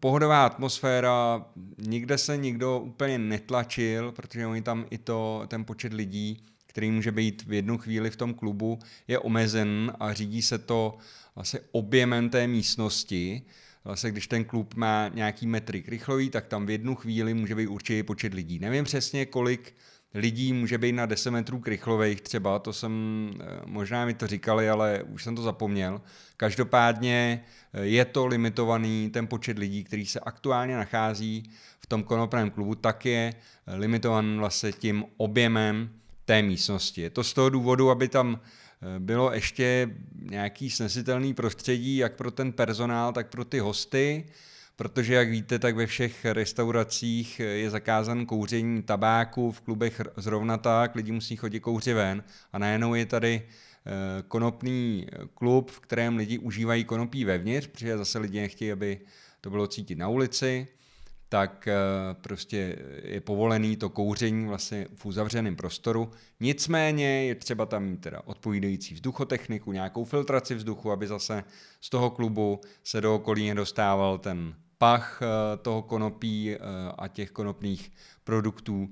pohodová 0.00 0.46
atmosféra, 0.46 1.46
nikde 1.78 2.18
se 2.18 2.36
nikdo 2.36 2.80
úplně 2.80 3.18
netlačil, 3.18 4.12
protože 4.12 4.46
oni 4.46 4.62
tam 4.62 4.86
i 4.90 4.98
to, 4.98 5.44
ten 5.48 5.64
počet 5.64 5.92
lidí 5.92 6.46
který 6.74 6.90
může 6.90 7.12
být 7.12 7.42
v 7.46 7.52
jednu 7.52 7.78
chvíli 7.78 8.10
v 8.10 8.16
tom 8.16 8.34
klubu, 8.34 8.78
je 9.08 9.18
omezen 9.18 9.92
a 10.00 10.12
řídí 10.12 10.42
se 10.42 10.58
to 10.58 10.98
vlastně 11.34 11.60
objemem 11.72 12.30
té 12.30 12.46
místnosti. 12.46 13.42
Vlastně, 13.84 14.10
když 14.10 14.26
ten 14.26 14.44
klub 14.44 14.74
má 14.74 15.08
nějaký 15.08 15.46
metry 15.46 15.82
krychlový, 15.82 16.30
tak 16.30 16.46
tam 16.46 16.66
v 16.66 16.70
jednu 16.70 16.94
chvíli 16.94 17.34
může 17.34 17.54
být 17.54 17.66
určitý 17.66 18.02
počet 18.02 18.34
lidí. 18.34 18.58
Nevím 18.58 18.84
přesně, 18.84 19.26
kolik 19.26 19.74
lidí 20.14 20.52
může 20.52 20.78
být 20.78 20.92
na 20.92 21.06
10 21.06 21.30
metrů 21.30 21.58
krychlových 21.58 22.20
třeba, 22.20 22.58
to 22.58 22.72
jsem, 22.72 23.30
eh, 23.40 23.60
možná 23.66 24.06
mi 24.06 24.14
to 24.14 24.26
říkali, 24.26 24.70
ale 24.70 25.02
už 25.02 25.24
jsem 25.24 25.36
to 25.36 25.42
zapomněl. 25.42 26.00
Každopádně 26.36 27.44
eh, 27.72 27.84
je 27.84 28.04
to 28.04 28.26
limitovaný, 28.26 29.10
ten 29.10 29.26
počet 29.26 29.58
lidí, 29.58 29.84
který 29.84 30.06
se 30.06 30.20
aktuálně 30.20 30.76
nachází 30.76 31.50
v 31.80 31.86
tom 31.86 32.02
konopném 32.02 32.50
klubu, 32.50 32.74
tak 32.74 33.06
je 33.06 33.34
eh, 33.66 33.76
limitovaný 33.76 34.38
vlastně 34.38 34.72
tím 34.72 35.04
objemem 35.16 35.90
té 36.24 36.42
místnosti. 36.42 37.00
Je 37.00 37.10
to 37.10 37.24
z 37.24 37.32
toho 37.32 37.50
důvodu, 37.50 37.90
aby 37.90 38.08
tam 38.08 38.40
eh, 38.40 39.00
bylo 39.00 39.32
ještě 39.32 39.90
nějaký 40.30 40.70
snesitelný 40.70 41.34
prostředí, 41.34 41.96
jak 41.96 42.16
pro 42.16 42.30
ten 42.30 42.52
personál, 42.52 43.12
tak 43.12 43.28
pro 43.28 43.44
ty 43.44 43.58
hosty, 43.58 44.26
protože 44.76 45.14
jak 45.14 45.30
víte, 45.30 45.58
tak 45.58 45.76
ve 45.76 45.86
všech 45.86 46.24
restauracích 46.24 47.40
eh, 47.40 47.44
je 47.44 47.70
zakázan 47.70 48.26
kouření 48.26 48.82
tabáku, 48.82 49.52
v 49.52 49.60
klubech 49.60 50.00
zrovna 50.16 50.58
tak, 50.58 50.94
lidi 50.94 51.12
musí 51.12 51.36
chodit 51.36 51.60
kouři 51.60 51.92
ven 51.92 52.24
a 52.52 52.58
najednou 52.58 52.94
je 52.94 53.06
tady 53.06 53.42
eh, 53.42 54.22
konopný 54.28 55.06
klub, 55.34 55.70
v 55.70 55.80
kterém 55.80 56.16
lidi 56.16 56.38
užívají 56.38 56.84
konopí 56.84 57.24
vevnitř, 57.24 57.66
protože 57.66 57.98
zase 57.98 58.18
lidi 58.18 58.40
nechtějí, 58.40 58.72
aby 58.72 59.00
to 59.40 59.50
bylo 59.50 59.66
cítit 59.66 59.98
na 59.98 60.08
ulici, 60.08 60.66
tak 61.34 61.68
eh, 61.68 61.74
prostě 62.20 62.76
je 63.02 63.20
povolený 63.20 63.76
to 63.76 63.88
kouření 63.88 64.46
vlastně 64.46 64.86
v 64.94 65.06
uzavřeném 65.06 65.56
prostoru. 65.56 66.10
Nicméně 66.40 67.24
je 67.24 67.34
třeba 67.34 67.66
tam 67.66 67.84
mít 67.84 68.00
teda 68.00 68.20
odpovídající 68.24 68.94
vzduchotechniku, 68.94 69.72
nějakou 69.72 70.04
filtraci 70.04 70.54
vzduchu, 70.54 70.92
aby 70.92 71.06
zase 71.06 71.44
z 71.80 71.90
toho 71.90 72.10
klubu 72.10 72.60
se 72.84 73.00
do 73.00 73.14
okolí 73.14 73.48
nedostával 73.48 74.18
ten 74.18 74.54
pach 74.78 75.20
eh, 75.22 75.56
toho 75.56 75.82
konopí 75.82 76.54
eh, 76.54 76.58
a 76.98 77.08
těch 77.08 77.30
konopných 77.30 77.92
produktů. 78.24 78.88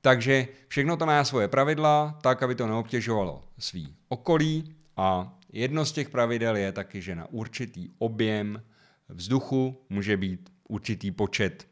Takže 0.00 0.48
všechno 0.68 0.96
to 0.96 1.06
má 1.06 1.24
svoje 1.24 1.48
pravidla, 1.48 2.18
tak, 2.22 2.42
aby 2.42 2.54
to 2.54 2.66
neobtěžovalo 2.66 3.42
svý 3.58 3.94
okolí 4.08 4.74
a 4.96 5.38
jedno 5.52 5.84
z 5.84 5.92
těch 5.92 6.08
pravidel 6.10 6.56
je 6.56 6.72
taky, 6.72 7.02
že 7.02 7.14
na 7.14 7.26
určitý 7.30 7.88
objem 7.98 8.62
vzduchu 9.08 9.82
může 9.88 10.16
být 10.16 10.50
určitý 10.68 11.10
počet, 11.10 11.69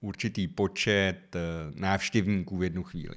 určitý 0.00 0.48
počet 0.48 1.34
uh, 1.34 1.80
návštěvníků 1.80 2.56
v 2.56 2.62
jednu 2.62 2.82
chvíli. 2.82 3.14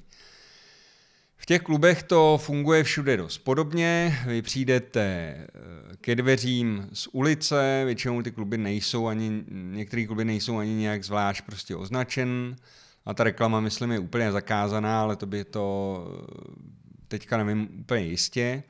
V 1.44 1.46
těch 1.46 1.62
klubech 1.62 2.02
to 2.02 2.38
funguje 2.42 2.84
všude 2.84 3.16
dost 3.16 3.38
podobně. 3.38 4.18
Vy 4.26 4.42
přijdete 4.42 5.00
eh, 5.02 5.46
ke 6.00 6.14
dveřím 6.14 6.88
z 6.92 7.08
ulice, 7.12 7.82
většinou 7.84 8.22
ty 8.22 8.32
kluby 8.32 8.58
nejsou 8.58 9.06
ani, 9.06 9.44
některé 9.50 10.06
kluby 10.06 10.24
nejsou 10.24 10.58
ani 10.58 10.74
nějak 10.74 11.04
zvlášť 11.04 11.44
prostě 11.44 11.76
označen. 11.76 12.56
A 13.06 13.14
ta 13.14 13.24
reklama, 13.24 13.60
myslím, 13.60 13.92
je 13.92 13.98
úplně 13.98 14.32
zakázaná, 14.32 15.02
ale 15.02 15.16
to 15.16 15.26
by 15.26 15.44
to 15.44 16.06
teďka 17.08 17.36
nevím 17.36 17.68
úplně 17.80 18.04
jistě. 18.04 18.62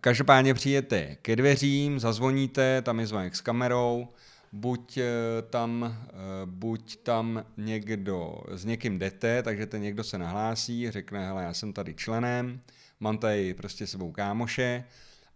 Každopádně 0.00 0.54
přijete 0.54 1.16
ke 1.22 1.36
dveřím, 1.36 2.00
zazvoníte, 2.00 2.82
tam 2.82 3.00
je 3.00 3.06
zvonek 3.06 3.36
s 3.36 3.40
kamerou, 3.40 4.08
buď 4.54 4.98
eh, 4.98 5.04
tam, 5.50 5.84
eh, 5.84 6.12
buď 6.44 6.96
tam 6.96 7.44
někdo, 7.56 8.42
s 8.50 8.64
někým 8.64 8.98
jdete, 8.98 9.42
takže 9.42 9.66
ten 9.66 9.82
někdo 9.82 10.04
se 10.04 10.18
nahlásí, 10.18 10.90
řekne, 10.90 11.26
hele, 11.26 11.42
já 11.42 11.54
jsem 11.54 11.72
tady 11.72 11.94
členem, 11.94 12.60
mám 13.00 13.18
tady 13.18 13.54
prostě 13.54 13.86
sebou 13.86 14.12
kámoše 14.12 14.84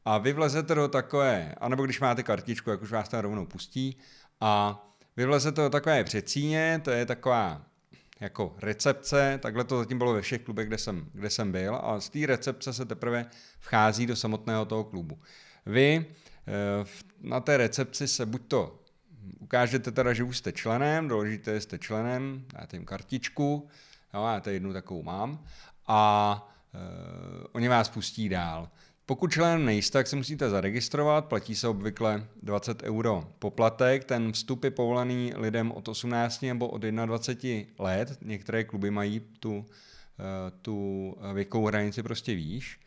a 0.04 0.18
vy 0.18 0.32
vlezete 0.32 0.74
do 0.74 0.88
takové, 0.88 1.54
anebo 1.60 1.84
když 1.84 2.00
máte 2.00 2.22
kartičku, 2.22 2.70
jak 2.70 2.82
už 2.82 2.92
vás 2.92 3.08
tam 3.08 3.20
rovnou 3.20 3.46
pustí, 3.46 3.96
a 4.40 4.84
vy 5.16 5.26
vlezete 5.26 5.62
do 5.62 5.70
takové 5.70 6.04
předsíně, 6.04 6.80
to 6.84 6.90
je 6.90 7.06
taková 7.06 7.62
jako 8.20 8.56
recepce, 8.58 9.38
takhle 9.42 9.64
to 9.64 9.78
zatím 9.78 9.98
bylo 9.98 10.12
ve 10.12 10.22
všech 10.22 10.42
klubech, 10.42 10.68
kde 10.68 10.78
jsem, 10.78 11.10
kde 11.12 11.30
jsem 11.30 11.52
byl, 11.52 11.76
a 11.82 12.00
z 12.00 12.08
té 12.08 12.26
recepce 12.26 12.72
se 12.72 12.84
teprve 12.84 13.26
vchází 13.58 14.06
do 14.06 14.16
samotného 14.16 14.64
toho 14.64 14.84
klubu. 14.84 15.18
Vy 15.66 16.06
eh, 16.46 16.86
na 17.20 17.40
té 17.40 17.56
recepci 17.56 18.08
se 18.08 18.26
buď 18.26 18.42
to 18.48 18.87
ukážete 19.38 19.90
teda, 19.90 20.12
že 20.12 20.24
už 20.24 20.38
jste 20.38 20.52
členem, 20.52 21.08
doložíte, 21.08 21.54
že 21.54 21.60
jste 21.60 21.78
členem, 21.78 22.44
dáte 22.52 22.76
jim 22.76 22.84
kartičku, 22.84 23.68
jo, 24.14 24.26
já 24.26 24.40
tady 24.40 24.56
jednu 24.56 24.72
takovou 24.72 25.02
mám, 25.02 25.44
a 25.86 26.48
e, 26.74 26.78
oni 27.52 27.68
vás 27.68 27.88
pustí 27.88 28.28
dál. 28.28 28.68
Pokud 29.06 29.32
členem 29.32 29.64
nejste, 29.64 29.98
tak 29.98 30.06
se 30.06 30.16
musíte 30.16 30.50
zaregistrovat, 30.50 31.24
platí 31.24 31.54
se 31.54 31.68
obvykle 31.68 32.26
20 32.42 32.82
euro 32.82 33.32
poplatek, 33.38 34.04
ten 34.04 34.32
vstup 34.32 34.64
je 34.64 34.70
povolený 34.70 35.32
lidem 35.36 35.72
od 35.72 35.88
18 35.88 36.42
nebo 36.42 36.68
od 36.68 36.82
21 36.82 37.72
let, 37.78 38.18
některé 38.22 38.64
kluby 38.64 38.90
mají 38.90 39.20
tu, 39.20 39.66
eh, 40.18 40.50
tu 40.62 41.16
věkovou 41.34 41.66
hranici 41.66 42.02
prostě 42.02 42.34
výš. 42.34 42.80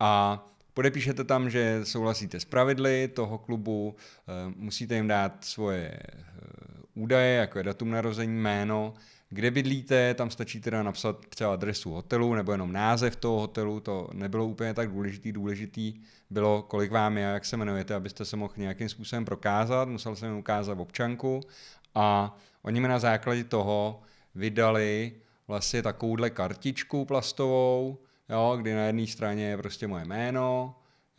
A 0.00 0.44
Podepíšete 0.74 1.24
tam, 1.24 1.50
že 1.50 1.80
souhlasíte 1.84 2.40
s 2.40 2.44
pravidly 2.44 3.08
toho 3.08 3.38
klubu, 3.38 3.96
eh, 3.96 4.52
musíte 4.56 4.94
jim 4.94 5.08
dát 5.08 5.44
svoje 5.44 5.98
eh, 5.98 6.24
údaje, 6.94 7.36
jako 7.36 7.58
je 7.58 7.64
datum 7.64 7.90
narození, 7.90 8.40
jméno, 8.40 8.94
kde 9.28 9.50
bydlíte, 9.50 10.14
tam 10.14 10.30
stačí 10.30 10.60
teda 10.60 10.82
napsat 10.82 11.26
třeba 11.26 11.52
adresu 11.52 11.90
hotelu 11.90 12.34
nebo 12.34 12.52
jenom 12.52 12.72
název 12.72 13.16
toho 13.16 13.40
hotelu, 13.40 13.80
to 13.80 14.08
nebylo 14.12 14.46
úplně 14.46 14.74
tak 14.74 14.90
důležitý, 14.90 15.32
důležitý 15.32 15.94
bylo, 16.30 16.62
kolik 16.62 16.90
vám 16.90 17.18
je 17.18 17.26
a 17.26 17.30
jak 17.30 17.44
se 17.44 17.56
jmenujete, 17.56 17.94
abyste 17.94 18.24
se 18.24 18.36
mohl 18.36 18.54
nějakým 18.56 18.88
způsobem 18.88 19.24
prokázat, 19.24 19.88
musel 19.88 20.16
jsem 20.16 20.28
jim 20.28 20.38
ukázat 20.38 20.78
občanku 20.78 21.40
a 21.94 22.36
oni 22.62 22.80
mi 22.80 22.88
na 22.88 22.98
základě 22.98 23.44
toho 23.44 24.02
vydali 24.34 25.12
vlastně 25.48 25.82
takovouhle 25.82 26.30
kartičku 26.30 27.04
plastovou, 27.04 27.98
jo, 28.28 28.56
kdy 28.60 28.74
na 28.74 28.84
jedné 28.84 29.06
straně 29.06 29.44
je 29.44 29.56
prostě 29.56 29.86
moje 29.86 30.04
jméno, 30.04 30.76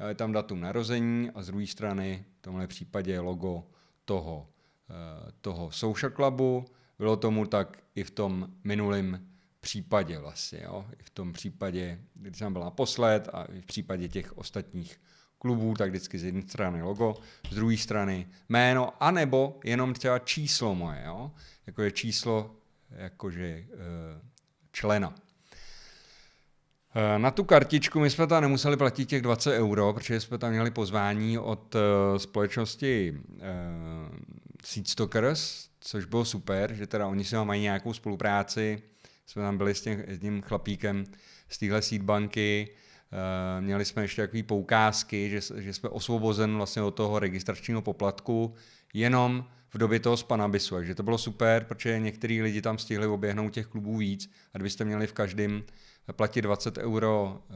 je 0.07 0.15
tam 0.15 0.31
datum 0.31 0.59
narození 0.59 1.31
a 1.35 1.43
z 1.43 1.47
druhé 1.47 1.67
strany 1.67 2.25
v 2.39 2.41
tomhle 2.41 2.67
případě 2.67 3.11
je 3.11 3.19
logo 3.19 3.63
toho, 4.05 4.47
eh, 4.89 5.31
toho 5.41 5.71
social 5.71 6.11
clubu. 6.11 6.65
Bylo 6.99 7.17
tomu 7.17 7.45
tak 7.45 7.77
i 7.95 8.03
v 8.03 8.11
tom 8.11 8.49
minulém 8.63 9.27
případě 9.59 10.19
vlastně, 10.19 10.61
jo? 10.63 10.85
i 10.99 11.03
v 11.03 11.09
tom 11.09 11.33
případě, 11.33 11.99
kdy 12.13 12.37
jsem 12.37 12.53
byl 12.53 12.61
naposled 12.61 13.29
a 13.33 13.43
i 13.43 13.61
v 13.61 13.65
případě 13.65 14.07
těch 14.07 14.37
ostatních 14.37 14.99
klubů, 15.37 15.73
tak 15.77 15.89
vždycky 15.89 16.19
z 16.19 16.23
jedné 16.23 16.41
strany 16.41 16.81
logo, 16.81 17.15
z 17.51 17.55
druhé 17.55 17.77
strany 17.77 18.27
jméno, 18.49 19.03
anebo 19.03 19.59
jenom 19.63 19.93
třeba 19.93 20.19
číslo 20.19 20.75
moje, 20.75 21.03
jo? 21.05 21.31
jako 21.67 21.81
je 21.81 21.91
číslo 21.91 22.55
jakože 22.89 23.45
e, 23.45 23.65
člena. 24.71 25.15
Eh, 26.97 27.19
na 27.19 27.31
tu 27.31 27.43
kartičku 27.43 27.99
my 27.99 28.09
jsme 28.09 28.27
tam 28.27 28.41
nemuseli 28.41 28.77
platit 28.77 29.05
těch 29.05 29.21
20 29.21 29.53
euro, 29.53 29.93
protože 29.93 30.19
jsme 30.19 30.37
tam 30.37 30.51
měli 30.51 30.71
pozvání 30.71 31.37
od 31.37 31.75
uh, 31.75 31.81
společnosti 32.17 33.17
uh, 33.31 33.39
Seedstockers, 34.65 35.69
což 35.79 36.05
bylo 36.05 36.25
super, 36.25 36.73
že 36.73 36.87
teda 36.87 37.07
oni 37.07 37.23
si 37.23 37.35
mají 37.35 37.61
nějakou 37.61 37.93
spolupráci. 37.93 38.81
Jsme 39.25 39.41
tam 39.41 39.57
byli 39.57 39.75
s 39.75 39.81
tím, 39.81 40.03
s 40.07 40.19
tím 40.19 40.41
chlapíkem 40.41 41.05
z 41.49 41.57
téhle 41.57 41.81
seedbanky, 41.81 42.69
měli 43.59 43.85
jsme 43.85 44.01
ještě 44.01 44.21
takové 44.21 44.43
poukázky, 44.43 45.29
že, 45.29 45.39
že 45.61 45.73
jsme 45.73 45.89
osvobozen 45.89 46.55
vlastně 46.55 46.81
od 46.81 46.91
toho 46.91 47.19
registračního 47.19 47.81
poplatku 47.81 48.53
jenom 48.93 49.45
v 49.69 49.77
době 49.77 49.99
toho 49.99 50.17
spanabisu, 50.17 50.75
takže 50.75 50.95
to 50.95 51.03
bylo 51.03 51.17
super, 51.17 51.63
protože 51.63 51.99
některý 51.99 52.41
lidi 52.41 52.61
tam 52.61 52.77
stihli 52.77 53.07
oběhnout 53.07 53.53
těch 53.53 53.67
klubů 53.67 53.97
víc 53.97 54.31
a 54.53 54.57
kdybyste 54.57 54.85
měli 54.85 55.07
v 55.07 55.13
každém 55.13 55.63
platit 56.13 56.41
20 56.41 56.77
euro 56.77 57.41
eh, 57.49 57.53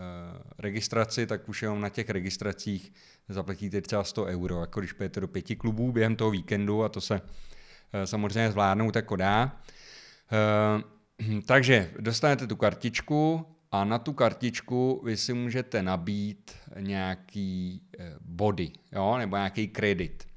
registraci, 0.58 1.28
tak 1.28 1.50
už 1.50 1.62
jenom 1.62 1.82
na 1.82 1.90
těch 1.90 2.10
registracích 2.10 2.94
zaplatíte 3.30 3.82
třeba 3.82 4.04
100 4.04 4.26
euro, 4.26 4.62
jako 4.62 4.80
když 4.80 4.94
půjdete 4.94 5.20
do 5.20 5.28
pěti 5.28 5.56
klubů 5.56 5.92
během 5.92 6.16
toho 6.16 6.32
víkendu 6.32 6.84
a 6.84 6.90
to 6.90 7.02
se 7.02 7.22
eh, 7.94 8.08
samozřejmě 8.08 8.52
zvládnout 8.52 8.96
jako 8.96 9.16
dá. 9.16 9.62
Eh, 10.32 11.42
takže 11.46 11.92
dostanete 12.00 12.48
tu 12.48 12.56
kartičku 12.56 13.46
a 13.72 13.84
na 13.84 14.00
tu 14.00 14.14
kartičku 14.14 15.02
vy 15.06 15.18
si 15.18 15.34
můžete 15.34 15.84
nabít 15.84 16.52
nějaký 16.80 17.82
body, 18.22 18.72
jo, 18.92 19.18
nebo 19.18 19.36
nějaký 19.36 19.68
kredit. 19.68 20.28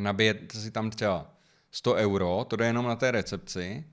Nabijete 0.00 0.58
si 0.58 0.70
tam 0.70 0.90
třeba 0.90 1.34
100 1.70 1.94
euro, 1.94 2.44
to 2.48 2.56
jde 2.56 2.66
jenom 2.66 2.86
na 2.86 2.96
té 2.96 3.10
recepci, 3.10 3.84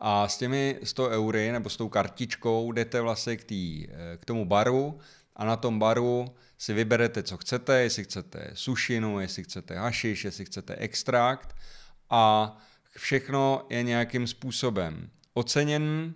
a 0.00 0.28
s 0.28 0.38
těmi 0.38 0.78
100 0.82 1.08
eury 1.08 1.52
nebo 1.52 1.70
s 1.70 1.76
tou 1.76 1.88
kartičkou 1.88 2.72
jdete 2.72 3.00
vlastně 3.00 3.36
k, 3.36 3.44
tý, 3.44 3.86
eh, 3.90 4.16
k 4.16 4.24
tomu 4.24 4.44
baru 4.44 4.98
a 5.36 5.44
na 5.44 5.56
tom 5.56 5.78
baru 5.78 6.34
si 6.58 6.72
vyberete, 6.74 7.22
co 7.22 7.36
chcete, 7.36 7.80
jestli 7.80 8.04
chcete 8.04 8.50
sušinu, 8.54 9.20
jestli 9.20 9.44
chcete 9.44 9.78
hašiš, 9.78 10.24
jestli 10.24 10.44
chcete 10.44 10.76
extrakt 10.76 11.56
a 12.10 12.56
všechno 12.96 13.66
je 13.70 13.82
nějakým 13.82 14.26
způsobem 14.26 15.10
oceněn 15.34 16.14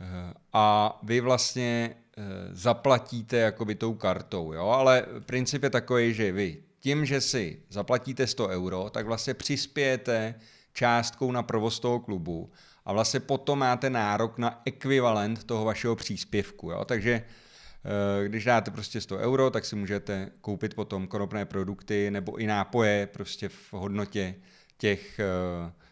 eh, 0.00 0.34
a 0.52 0.98
vy 1.02 1.20
vlastně 1.20 1.94
eh, 2.16 2.22
zaplatíte 2.52 3.36
jakoby 3.36 3.74
tou 3.74 3.94
kartou, 3.94 4.52
jo? 4.52 4.68
ale 4.68 5.06
princip 5.26 5.62
je 5.62 5.70
takový, 5.70 6.14
že 6.14 6.32
vy 6.32 6.62
tím, 6.80 7.06
že 7.06 7.20
si 7.20 7.62
zaplatíte 7.70 8.26
100 8.26 8.48
euro, 8.48 8.90
tak 8.90 9.06
vlastně 9.06 9.34
přispějete 9.34 10.34
částkou 10.72 11.32
na 11.32 11.42
provoz 11.42 11.80
toho 11.80 12.00
klubu 12.00 12.52
a 12.88 12.92
vlastně 12.92 13.20
potom 13.20 13.58
máte 13.58 13.90
nárok 13.90 14.38
na 14.38 14.62
ekvivalent 14.64 15.44
toho 15.44 15.64
vašeho 15.64 15.96
příspěvku. 15.96 16.70
Jo? 16.70 16.84
Takže 16.84 17.12
eh, 17.12 18.28
když 18.28 18.44
dáte 18.44 18.70
prostě 18.70 19.00
100 19.00 19.16
euro, 19.16 19.50
tak 19.50 19.64
si 19.64 19.76
můžete 19.76 20.30
koupit 20.40 20.74
potom 20.74 21.06
konopné 21.06 21.44
produkty 21.44 22.10
nebo 22.10 22.36
i 22.36 22.46
nápoje 22.46 23.06
prostě 23.06 23.48
v 23.48 23.72
hodnotě 23.72 24.34
těch 24.78 25.20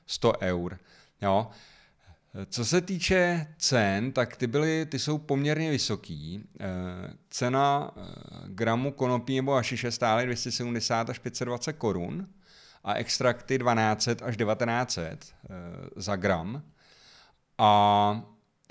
100 0.06 0.32
eh, 0.42 0.50
eur. 0.50 0.78
Jo? 1.22 1.50
Co 2.50 2.64
se 2.64 2.80
týče 2.80 3.46
cen, 3.58 4.12
tak 4.12 4.36
ty, 4.36 4.46
byly, 4.46 4.86
ty 4.86 4.98
jsou 4.98 5.18
poměrně 5.18 5.70
vysoký. 5.70 6.44
Eh, 6.60 6.64
cena 7.30 7.90
gramu 8.46 8.92
konopí 8.92 9.36
nebo 9.36 9.54
ašiše 9.54 9.90
stály 9.90 10.24
270 10.26 11.10
až 11.10 11.18
520 11.18 11.72
korun 11.72 12.28
a 12.84 12.94
extrakty 12.94 13.58
1200 13.58 14.24
až 14.24 14.36
1900 14.36 15.34
za 15.96 16.16
gram. 16.16 16.62
A 17.58 18.22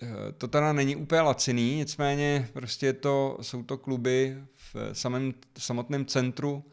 eh, 0.02 0.08
to 0.38 0.48
teda 0.48 0.74
není 0.74 0.96
úplně 0.96 1.22
laciný, 1.22 1.76
nicméně 1.76 2.50
prostě 2.54 2.94
to, 2.94 3.38
jsou 3.42 3.64
to 3.64 3.78
kluby 3.78 4.38
v 4.56 4.76
samém, 4.94 5.34
samotném 5.58 6.06
centru 6.06 6.64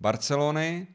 Barcelony. 0.00 0.86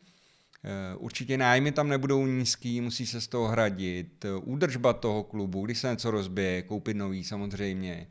Eh, 0.63 0.95
určitě 0.95 1.37
nájmy 1.37 1.71
tam 1.71 1.89
nebudou 1.89 2.25
nízký, 2.25 2.81
musí 2.81 3.05
se 3.05 3.21
z 3.21 3.27
toho 3.27 3.47
hradit. 3.47 4.25
Údržba 4.43 4.93
toho 4.93 5.23
klubu, 5.23 5.65
když 5.65 5.79
se 5.79 5.89
něco 5.89 6.11
rozbije, 6.11 6.61
koupit 6.61 6.97
nový 6.97 7.23
samozřejmě. 7.23 8.07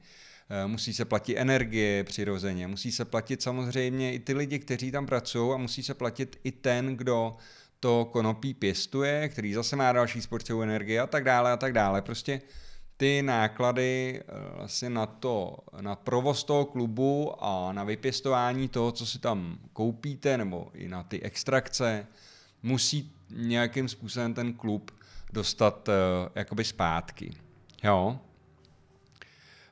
Eh, 0.53 0.67
musí 0.67 0.93
se 0.93 1.05
platit 1.05 1.37
energie 1.37 2.05
přirozeně, 2.05 2.67
musí 2.67 2.93
se 2.93 3.05
platit 3.05 3.43
samozřejmě 3.43 4.15
i 4.15 4.19
ty 4.19 4.35
lidi, 4.35 4.59
kteří 4.59 4.91
tam 4.91 5.07
pracují 5.07 5.55
a 5.55 5.57
musí 5.57 5.83
se 5.83 5.95
platit 5.95 6.41
i 6.45 6.53
ten, 6.53 6.97
kdo 6.97 7.37
to 7.81 8.05
konopí 8.05 8.55
pěstuje, 8.55 9.29
který 9.29 9.55
zase 9.55 9.77
má 9.77 9.93
další 9.93 10.23
spotřebu 10.23 10.63
energie 10.63 11.01
a 11.01 11.07
tak 11.07 11.25
dále 11.25 11.53
a 11.53 11.57
tak 11.57 11.73
dále. 11.73 12.03
Prostě 12.03 12.41
ty 12.97 13.23
náklady 13.23 14.23
vlastně 14.55 14.91
na 14.91 15.07
to, 15.07 15.57
na 15.81 15.97
provoz 15.97 16.45
toho 16.45 16.65
klubu 16.65 17.45
a 17.45 17.73
na 17.73 17.85
vypěstování 17.85 18.69
toho, 18.69 18.93
co 18.93 19.07
si 19.07 19.19
tam 19.19 19.59
koupíte, 19.73 20.39
nebo 20.39 20.69
i 20.75 20.89
na 20.89 21.03
ty 21.03 21.23
extrakce, 21.23 22.07
musí 22.63 23.13
nějakým 23.31 23.89
způsobem 23.89 24.35
ten 24.35 24.53
klub 24.53 24.91
dostat 25.33 25.89
uh, 25.89 25.95
jakoby 26.35 26.65
zpátky. 26.65 27.35
Jo. 27.85 28.19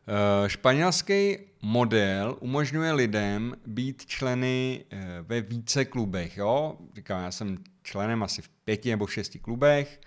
Uh, 0.08 0.48
španělský 0.48 1.38
model 1.62 2.36
umožňuje 2.40 2.92
lidem 2.92 3.56
být 3.66 4.06
členy 4.06 4.84
uh, 4.92 4.98
ve 5.22 5.40
více 5.40 5.84
klubech. 5.84 6.36
Jo? 6.36 6.76
Říkám, 6.94 7.24
já 7.24 7.30
jsem 7.30 7.58
členem 7.82 8.22
asi 8.22 8.42
v 8.42 8.48
pěti 8.48 8.90
nebo 8.90 9.06
v 9.06 9.12
šesti 9.12 9.38
klubech. 9.38 10.00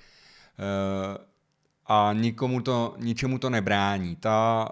Uh, 0.60 1.26
a 1.86 2.14
nikomu 2.14 2.62
to, 2.62 2.96
ničemu 2.98 3.38
to 3.38 3.50
nebrání. 3.50 4.16
Ta 4.16 4.70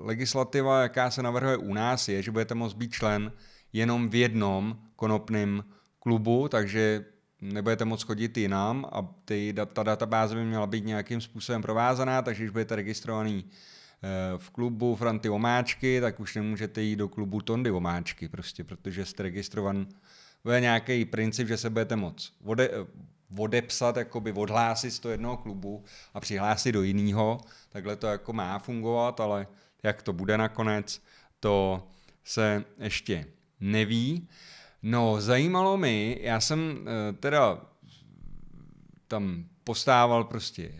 legislativa, 0.00 0.82
jaká 0.82 1.10
se 1.10 1.22
navrhuje 1.22 1.56
u 1.56 1.74
nás, 1.74 2.08
je, 2.08 2.22
že 2.22 2.30
budete 2.30 2.54
moct 2.54 2.74
být 2.74 2.92
člen 2.92 3.32
jenom 3.72 4.08
v 4.08 4.14
jednom 4.14 4.78
konopném 4.96 5.64
klubu, 5.98 6.48
takže 6.48 7.04
nebudete 7.40 7.84
moct 7.84 8.02
chodit 8.02 8.36
jinam 8.36 8.86
a 8.92 9.14
ty, 9.24 9.54
ta 9.72 9.82
databáze 9.82 10.34
by 10.34 10.44
měla 10.44 10.66
být 10.66 10.84
nějakým 10.84 11.20
způsobem 11.20 11.62
provázaná, 11.62 12.22
takže 12.22 12.42
když 12.42 12.50
budete 12.50 12.76
registrovaný 12.76 13.44
eh, 13.46 13.75
v 14.36 14.50
klubu 14.50 14.96
Franty 14.96 15.28
Omáčky, 15.28 16.00
tak 16.00 16.20
už 16.20 16.34
nemůžete 16.34 16.82
jít 16.82 16.96
do 16.96 17.08
klubu 17.08 17.40
Tondy 17.40 17.70
Omáčky, 17.70 18.28
prostě, 18.28 18.64
protože 18.64 19.04
jste 19.04 19.22
registrovan 19.22 19.86
bude 20.44 20.60
nějaký 20.60 21.04
princip, 21.04 21.48
že 21.48 21.56
se 21.56 21.70
budete 21.70 21.96
moc 21.96 22.32
ode, 22.44 22.70
odepsat, 23.38 23.96
jakoby 23.96 24.32
odhlásit 24.32 24.92
z 24.92 24.98
toho 24.98 25.12
jednoho 25.12 25.36
klubu 25.36 25.84
a 26.14 26.20
přihlásit 26.20 26.72
do 26.72 26.82
jiného. 26.82 27.40
Takhle 27.68 27.96
to 27.96 28.06
jako 28.06 28.32
má 28.32 28.58
fungovat, 28.58 29.20
ale 29.20 29.46
jak 29.82 30.02
to 30.02 30.12
bude 30.12 30.38
nakonec, 30.38 31.02
to 31.40 31.82
se 32.24 32.64
ještě 32.78 33.26
neví. 33.60 34.28
No, 34.82 35.20
zajímalo 35.20 35.76
mi, 35.76 36.18
já 36.20 36.40
jsem 36.40 36.88
eh, 36.88 37.12
teda 37.12 37.60
tam 39.08 39.44
postával 39.64 40.24
prostě 40.24 40.72